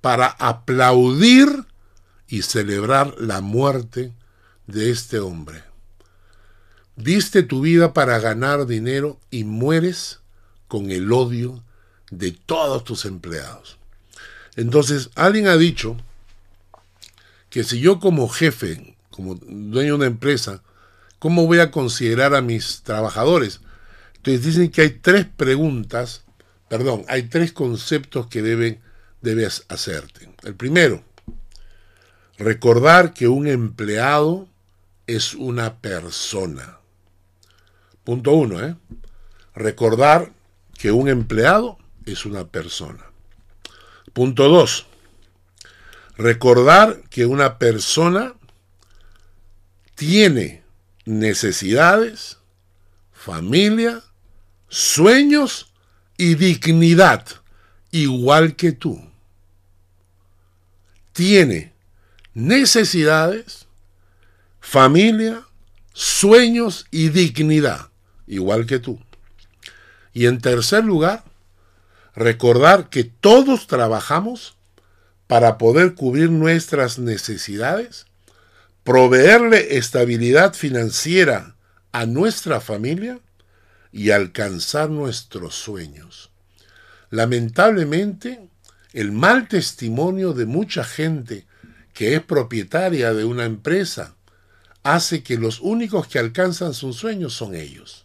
para 0.00 0.28
aplaudir 0.28 1.48
y 2.28 2.42
celebrar 2.42 3.16
la 3.18 3.40
muerte 3.40 4.14
de 4.68 4.92
este 4.92 5.18
hombre. 5.18 5.64
Diste 6.94 7.42
tu 7.42 7.60
vida 7.60 7.92
para 7.92 8.20
ganar 8.20 8.66
dinero 8.66 9.18
y 9.32 9.42
mueres 9.42 10.20
con 10.68 10.92
el 10.92 11.12
odio 11.12 11.63
de 12.18 12.32
todos 12.32 12.84
tus 12.84 13.04
empleados. 13.04 13.78
Entonces, 14.56 15.10
alguien 15.14 15.48
ha 15.48 15.56
dicho 15.56 15.96
que 17.50 17.64
si 17.64 17.80
yo 17.80 18.00
como 18.00 18.28
jefe, 18.28 18.96
como 19.10 19.34
dueño 19.36 19.92
de 19.92 19.92
una 19.92 20.06
empresa, 20.06 20.62
¿cómo 21.18 21.46
voy 21.46 21.60
a 21.60 21.70
considerar 21.70 22.34
a 22.34 22.42
mis 22.42 22.82
trabajadores? 22.82 23.60
Entonces 24.16 24.44
dicen 24.44 24.70
que 24.70 24.82
hay 24.82 24.90
tres 24.90 25.26
preguntas, 25.26 26.24
perdón, 26.68 27.04
hay 27.08 27.24
tres 27.24 27.52
conceptos 27.52 28.26
que 28.26 28.42
deben, 28.42 28.80
debes 29.20 29.66
hacerte. 29.68 30.30
El 30.42 30.54
primero, 30.54 31.02
recordar 32.38 33.12
que 33.14 33.28
un 33.28 33.46
empleado 33.46 34.48
es 35.06 35.34
una 35.34 35.76
persona. 35.76 36.78
Punto 38.02 38.32
uno, 38.32 38.64
¿eh? 38.64 38.76
Recordar 39.54 40.32
que 40.78 40.90
un 40.90 41.08
empleado 41.08 41.78
es 42.06 42.26
una 42.26 42.46
persona. 42.46 43.04
Punto 44.12 44.48
dos, 44.48 44.86
recordar 46.16 47.02
que 47.10 47.26
una 47.26 47.58
persona 47.58 48.34
tiene 49.94 50.62
necesidades, 51.04 52.38
familia, 53.12 54.02
sueños 54.68 55.72
y 56.16 56.34
dignidad, 56.34 57.26
igual 57.90 58.56
que 58.56 58.72
tú. 58.72 59.00
Tiene 61.12 61.72
necesidades, 62.34 63.66
familia, 64.60 65.44
sueños 65.92 66.86
y 66.90 67.08
dignidad 67.08 67.90
igual 68.26 68.66
que 68.66 68.78
tú. 68.78 68.98
Y 70.12 70.26
en 70.26 70.40
tercer 70.40 70.84
lugar, 70.84 71.24
recordar 72.14 72.88
que 72.90 73.04
todos 73.04 73.66
trabajamos 73.66 74.56
para 75.26 75.58
poder 75.58 75.94
cubrir 75.94 76.30
nuestras 76.30 76.98
necesidades, 76.98 78.06
proveerle 78.84 79.78
estabilidad 79.78 80.54
financiera 80.54 81.56
a 81.92 82.06
nuestra 82.06 82.60
familia 82.60 83.20
y 83.90 84.10
alcanzar 84.10 84.90
nuestros 84.90 85.54
sueños. 85.54 86.30
Lamentablemente, 87.10 88.48
el 88.92 89.12
mal 89.12 89.48
testimonio 89.48 90.32
de 90.32 90.46
mucha 90.46 90.84
gente 90.84 91.46
que 91.92 92.14
es 92.14 92.22
propietaria 92.22 93.14
de 93.14 93.24
una 93.24 93.44
empresa 93.44 94.14
hace 94.82 95.22
que 95.22 95.38
los 95.38 95.60
únicos 95.60 96.08
que 96.08 96.18
alcanzan 96.18 96.74
sus 96.74 96.96
sueños 96.96 97.34
son 97.34 97.54
ellos 97.54 98.03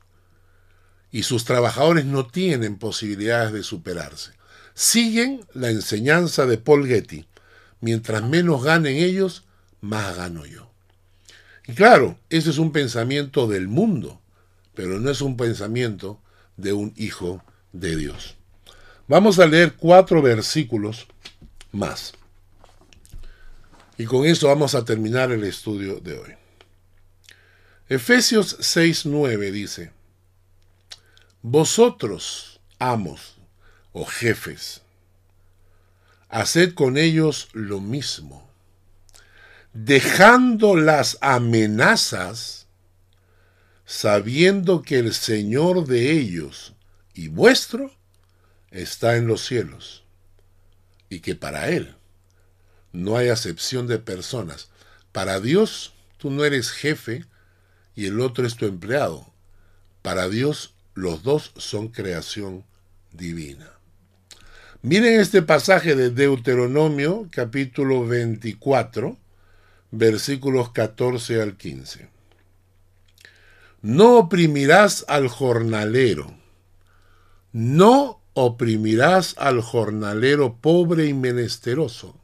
y 1.12 1.24
sus 1.24 1.46
trabajadores 1.46 2.06
no 2.06 2.28
tienen 2.28 2.78
posibilidades 2.78 3.54
de 3.54 3.64
superarse. 3.64 4.32
Siguen 4.74 5.46
la 5.54 5.70
enseñanza 5.70 6.46
de 6.46 6.58
Paul 6.58 6.88
Getty. 6.88 7.26
Mientras 7.82 8.24
menos 8.24 8.64
ganen 8.64 8.98
ellos, 8.98 9.44
más 9.82 10.16
gano 10.16 10.46
yo. 10.46 10.70
Y 11.68 11.74
claro, 11.74 12.18
ese 12.30 12.50
es 12.50 12.58
un 12.58 12.72
pensamiento 12.72 13.48
del 13.48 13.68
mundo, 13.68 14.22
pero 14.74 15.00
no 15.00 15.10
es 15.10 15.22
un 15.22 15.38
pensamiento 15.38 16.20
de 16.58 16.74
un 16.74 16.94
hijo 16.96 17.44
de 17.74 17.96
Dios. 17.96 18.36
Vamos 19.08 19.40
a 19.40 19.48
leer 19.48 19.74
cuatro 19.74 20.22
versículos 20.22 21.08
más. 21.72 22.14
Y 23.98 24.06
con 24.06 24.26
eso 24.26 24.48
vamos 24.48 24.76
a 24.76 24.86
terminar 24.86 25.32
el 25.32 25.44
estudio 25.44 26.00
de 26.00 26.18
hoy. 26.18 26.34
Efesios 27.90 28.58
6:9 28.60 29.52
dice, 29.52 29.92
Vosotros, 31.42 32.60
amos 32.80 33.38
o 33.94 34.06
jefes, 34.06 34.82
haced 36.28 36.74
con 36.74 36.98
ellos 36.98 37.48
lo 37.54 37.80
mismo, 37.80 38.50
dejando 39.74 40.76
las 40.76 41.18
amenazas, 41.22 42.68
sabiendo 43.86 44.82
que 44.82 45.00
el 45.00 45.14
Señor 45.14 45.88
de 45.88 46.12
ellos 46.12 46.74
y 47.14 47.30
vuestro 47.30 47.92
está 48.70 49.16
en 49.16 49.28
los 49.28 49.46
cielos, 49.46 50.04
y 51.10 51.22
que 51.22 51.36
para 51.36 51.70
Él 51.70 51.96
no 52.92 53.16
hay 53.16 53.30
acepción 53.30 53.88
de 53.88 53.98
personas. 53.98 54.70
Para 55.14 55.40
Dios 55.40 55.94
tú 56.18 56.32
no 56.32 56.44
eres 56.44 56.72
jefe 56.72 57.26
y 57.96 58.08
el 58.08 58.20
otro 58.20 58.46
es 58.46 58.56
tu 58.56 58.66
empleado. 58.66 59.32
Para 60.02 60.30
Dios 60.30 60.76
los 60.94 61.24
dos 61.24 61.52
son 61.58 61.90
creación 61.90 62.64
divina. 63.12 63.70
Miren 64.82 65.20
este 65.20 65.42
pasaje 65.42 65.96
de 65.96 66.10
Deuteronomio 66.10 67.28
capítulo 67.32 68.08
24, 68.08 69.18
versículos 69.92 70.72
14 70.72 71.42
al 71.42 71.58
15. 71.58 72.08
No 73.82 74.18
oprimirás 74.18 75.04
al 75.08 75.28
jornalero, 75.28 76.34
no 77.52 78.22
oprimirás 78.34 79.36
al 79.38 79.62
jornalero 79.62 80.58
pobre 80.62 81.08
y 81.08 81.14
menesteroso, 81.14 82.16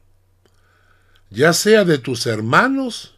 ya 1.28 1.52
sea 1.52 1.84
de 1.84 1.98
tus 1.98 2.26
hermanos 2.26 3.16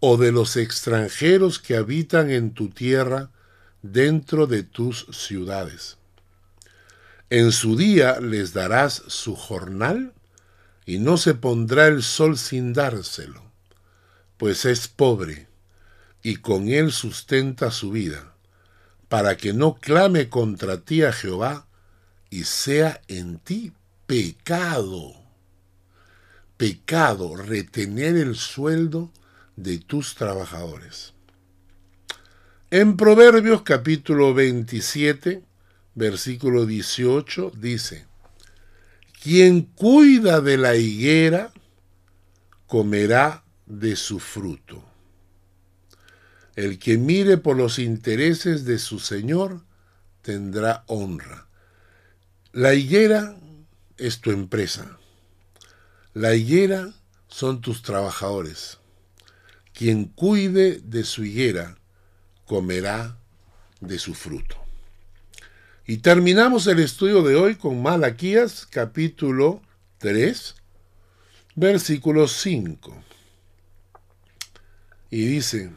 o 0.00 0.16
de 0.16 0.32
los 0.32 0.56
extranjeros 0.56 1.58
que 1.58 1.76
habitan 1.76 2.30
en 2.30 2.52
tu 2.52 2.70
tierra 2.70 3.30
dentro 3.92 4.46
de 4.46 4.62
tus 4.62 5.06
ciudades 5.10 5.96
en 7.28 7.50
su 7.50 7.76
día 7.76 8.20
les 8.20 8.52
darás 8.52 9.02
su 9.08 9.34
jornal, 9.34 10.12
y 10.84 10.98
no 10.98 11.16
se 11.16 11.34
pondrá 11.34 11.88
el 11.88 12.04
sol 12.04 12.38
sin 12.38 12.72
dárselo, 12.72 13.42
pues 14.36 14.64
es 14.64 14.86
pobre, 14.86 15.48
y 16.22 16.36
con 16.36 16.68
él 16.68 16.92
sustenta 16.92 17.72
su 17.72 17.90
vida, 17.90 18.32
para 19.08 19.36
que 19.36 19.52
no 19.52 19.74
clame 19.74 20.28
contra 20.28 20.82
ti 20.82 21.02
a 21.02 21.12
Jehová, 21.12 21.66
y 22.30 22.44
sea 22.44 23.00
en 23.08 23.38
ti 23.40 23.72
pecado. 24.06 25.14
Pecado 26.56 27.34
retener 27.34 28.16
el 28.16 28.36
sueldo 28.36 29.10
de 29.56 29.78
tus 29.78 30.14
trabajadores. 30.14 31.12
En 32.72 32.96
Proverbios 32.96 33.62
capítulo 33.62 34.34
27, 34.34 35.40
versículo 35.94 36.66
18, 36.66 37.52
dice, 37.56 38.06
quien 39.22 39.62
cuida 39.62 40.40
de 40.40 40.58
la 40.58 40.74
higuera 40.74 41.52
comerá 42.66 43.44
de 43.66 43.94
su 43.94 44.18
fruto. 44.18 44.82
El 46.56 46.80
que 46.80 46.98
mire 46.98 47.38
por 47.38 47.56
los 47.56 47.78
intereses 47.78 48.64
de 48.64 48.80
su 48.80 48.98
Señor 48.98 49.62
tendrá 50.22 50.82
honra. 50.88 51.46
La 52.50 52.74
higuera 52.74 53.36
es 53.96 54.20
tu 54.20 54.32
empresa. 54.32 54.98
La 56.14 56.34
higuera 56.34 56.92
son 57.28 57.60
tus 57.60 57.82
trabajadores. 57.82 58.78
Quien 59.72 60.06
cuide 60.06 60.80
de 60.80 61.04
su 61.04 61.24
higuera 61.24 61.78
comerá 62.46 63.18
de 63.80 63.98
su 63.98 64.14
fruto. 64.14 64.56
Y 65.86 65.98
terminamos 65.98 66.66
el 66.66 66.80
estudio 66.80 67.22
de 67.22 67.36
hoy 67.36 67.56
con 67.56 67.82
Malaquías 67.82 68.66
capítulo 68.66 69.62
3, 69.98 70.54
versículo 71.54 72.26
5. 72.26 73.02
Y 75.10 75.26
dice, 75.26 75.70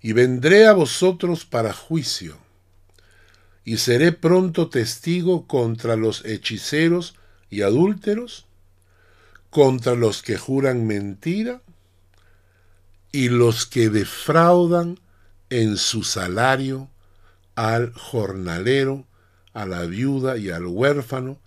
y 0.00 0.12
vendré 0.12 0.66
a 0.66 0.72
vosotros 0.72 1.44
para 1.44 1.72
juicio, 1.72 2.38
y 3.64 3.78
seré 3.78 4.12
pronto 4.12 4.68
testigo 4.68 5.46
contra 5.46 5.96
los 5.96 6.24
hechiceros 6.24 7.16
y 7.50 7.62
adúlteros, 7.62 8.46
contra 9.50 9.94
los 9.94 10.22
que 10.22 10.36
juran 10.36 10.86
mentira, 10.86 11.62
y 13.12 13.28
los 13.28 13.66
que 13.66 13.88
defraudan 13.88 15.00
en 15.50 15.76
su 15.76 16.02
salario 16.02 16.90
al 17.54 17.92
jornalero, 17.94 19.06
a 19.52 19.66
la 19.66 19.86
viuda 19.86 20.36
y 20.36 20.50
al 20.50 20.66
huérfano, 20.66 21.38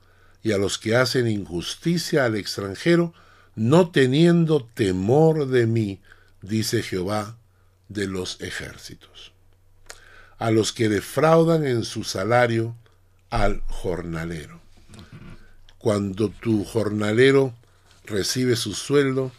y 0.41 0.51
a 0.53 0.57
los 0.57 0.77
que 0.77 0.95
hacen 0.95 1.27
injusticia 1.27 2.25
al 2.25 2.35
extranjero, 2.35 3.13
no 3.55 3.91
teniendo 3.91 4.65
temor 4.73 5.47
de 5.47 5.67
mí, 5.67 6.01
dice 6.41 6.81
Jehová 6.81 7.37
de 7.89 8.07
los 8.07 8.39
ejércitos. 8.41 9.33
A 10.37 10.51
los 10.51 10.71
que 10.71 10.87
defraudan 10.87 11.65
en 11.65 11.83
su 11.83 12.03
salario 12.03 12.75
al 13.29 13.61
jornalero. 13.67 14.61
Cuando 15.77 16.29
tu 16.29 16.63
jornalero 16.63 17.53
recibe 18.05 18.55
su 18.55 18.73
sueldo, 18.73 19.31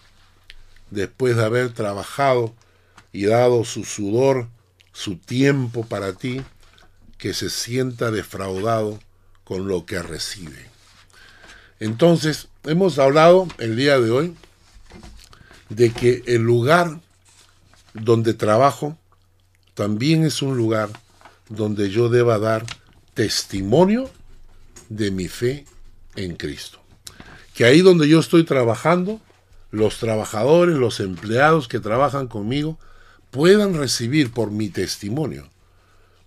después 0.91 1.37
de 1.37 1.45
haber 1.45 1.73
trabajado 1.73 2.55
y 3.13 3.27
dado 3.27 3.65
su 3.65 3.85
sudor, 3.85 4.49
su 4.93 5.17
tiempo 5.17 5.85
para 5.85 6.13
ti, 6.13 6.43
que 7.19 7.35
se 7.35 7.51
sienta 7.51 8.11
defraudado 8.11 8.99
con 9.45 9.69
lo 9.69 9.85
que 9.85 10.03
recibe. 10.03 10.67
Entonces, 11.81 12.49
hemos 12.65 12.99
hablado 12.99 13.49
el 13.59 13.77
día 13.77 13.99
de 13.99 14.11
hoy 14.11 14.37
de 15.69 15.93
que 15.93 16.23
el 16.27 16.43
lugar 16.43 17.01
donde 17.95 18.35
trabajo 18.35 18.99
también 19.75 20.25
es 20.25 20.43
un 20.43 20.57
lugar 20.57 20.91
donde 21.49 21.91
yo 21.91 22.09
deba 22.09 22.39
dar 22.39 22.65
testimonio 23.15 24.11
de 24.89 25.11
mi 25.11 25.29
fe 25.29 25.65
en 26.17 26.37
Cristo. 26.37 26.81
Que 27.55 27.65
ahí 27.65 27.81
donde 27.81 28.09
yo 28.09 28.21
estoy 28.21 28.45
trabajando, 28.45 29.21
los 29.71 29.99
trabajadores, 29.99 30.77
los 30.77 31.01
empleados 31.01 31.69
que 31.69 31.81
trabajan 31.81 32.27
conmigo, 32.27 32.79
puedan 33.31 33.75
recibir 33.75 34.33
por 34.33 34.51
mi 34.51 34.69
testimonio 34.69 35.49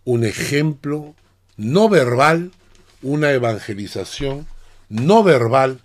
un 0.05 0.23
ejemplo 0.23 1.15
no 1.57 1.89
verbal, 1.89 2.51
una 3.01 3.31
evangelización 3.31 4.47
no 4.89 5.23
verbal 5.23 5.79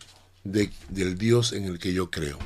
del 0.45 1.19
Dios 1.19 1.53
en 1.53 1.65
el 1.65 1.79
que 1.79 1.93
yo 1.93 2.11
creo. 2.11 2.39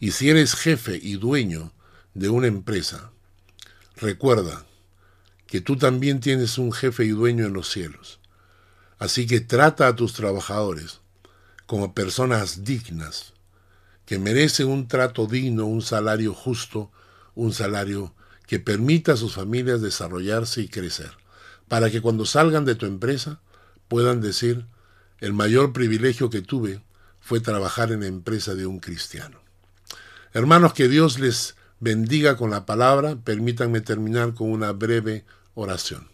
Y 0.00 0.12
si 0.12 0.30
eres 0.30 0.54
jefe 0.54 0.98
y 1.00 1.14
dueño 1.14 1.72
de 2.14 2.28
una 2.28 2.46
empresa, 2.46 3.10
recuerda 3.96 4.64
que 5.46 5.60
tú 5.60 5.76
también 5.76 6.20
tienes 6.20 6.58
un 6.58 6.72
jefe 6.72 7.04
y 7.04 7.08
dueño 7.08 7.46
en 7.46 7.52
los 7.52 7.70
cielos. 7.70 8.20
Así 8.98 9.26
que 9.26 9.40
trata 9.40 9.88
a 9.88 9.96
tus 9.96 10.12
trabajadores 10.12 11.00
como 11.66 11.94
personas 11.94 12.64
dignas, 12.64 13.32
que 14.08 14.18
merecen 14.18 14.68
un 14.68 14.88
trato 14.88 15.26
digno, 15.26 15.66
un 15.66 15.82
salario 15.82 16.32
justo, 16.32 16.90
un 17.34 17.52
salario 17.52 18.14
que 18.46 18.58
permita 18.58 19.12
a 19.12 19.16
sus 19.18 19.34
familias 19.34 19.82
desarrollarse 19.82 20.62
y 20.62 20.68
crecer, 20.68 21.10
para 21.68 21.90
que 21.90 22.00
cuando 22.00 22.24
salgan 22.24 22.64
de 22.64 22.74
tu 22.74 22.86
empresa 22.86 23.42
puedan 23.86 24.22
decir, 24.22 24.64
el 25.18 25.34
mayor 25.34 25.74
privilegio 25.74 26.30
que 26.30 26.40
tuve 26.40 26.82
fue 27.20 27.40
trabajar 27.40 27.92
en 27.92 28.00
la 28.00 28.06
empresa 28.06 28.54
de 28.54 28.64
un 28.64 28.78
cristiano. 28.78 29.42
Hermanos, 30.32 30.72
que 30.72 30.88
Dios 30.88 31.18
les 31.18 31.56
bendiga 31.78 32.38
con 32.38 32.48
la 32.48 32.64
palabra, 32.64 33.16
permítanme 33.22 33.82
terminar 33.82 34.32
con 34.32 34.50
una 34.50 34.72
breve 34.72 35.26
oración. 35.52 36.08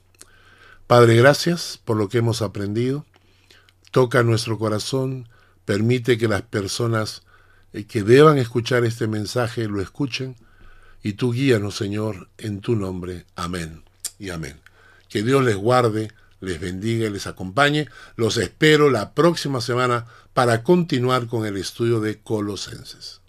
Padre, 0.89 1.15
gracias 1.15 1.79
por 1.85 1.97
lo 1.97 2.09
que 2.09 2.19
hemos 2.19 2.43
aprendido. 2.43 3.07
Toca 3.93 4.25
nuestro 4.25 4.59
corazón, 4.59 5.29
permite 5.65 6.19
que 6.19 6.27
las 6.27 6.43
personas 6.43 7.23
que 7.83 8.05
deban 8.05 8.39
escuchar 8.39 8.85
este 8.85 9.09
mensaje 9.09 9.67
lo 9.67 9.81
escuchen 9.81 10.37
y 11.03 11.15
tú 11.15 11.33
guíanos, 11.33 11.75
Señor, 11.75 12.29
en 12.39 12.61
tu 12.61 12.77
nombre. 12.77 13.27
Amén 13.35 13.83
y 14.19 14.31
amén. 14.31 14.61
Que 15.09 15.25
Dios 15.25 15.45
les 15.45 15.57
guarde, 15.57 16.13
les 16.41 16.61
bendiga 16.61 17.07
y 17.07 17.11
les 17.11 17.27
acompañe. 17.27 17.89
Los 18.15 18.37
espero 18.37 18.91
la 18.91 19.13
próxima 19.13 19.61
semana 19.61 20.07
para 20.33 20.63
continuar 20.63 21.27
con 21.27 21.47
el 21.47 21.57
estudio 21.57 22.01
de 22.01 22.21
Colosenses. 22.21 23.21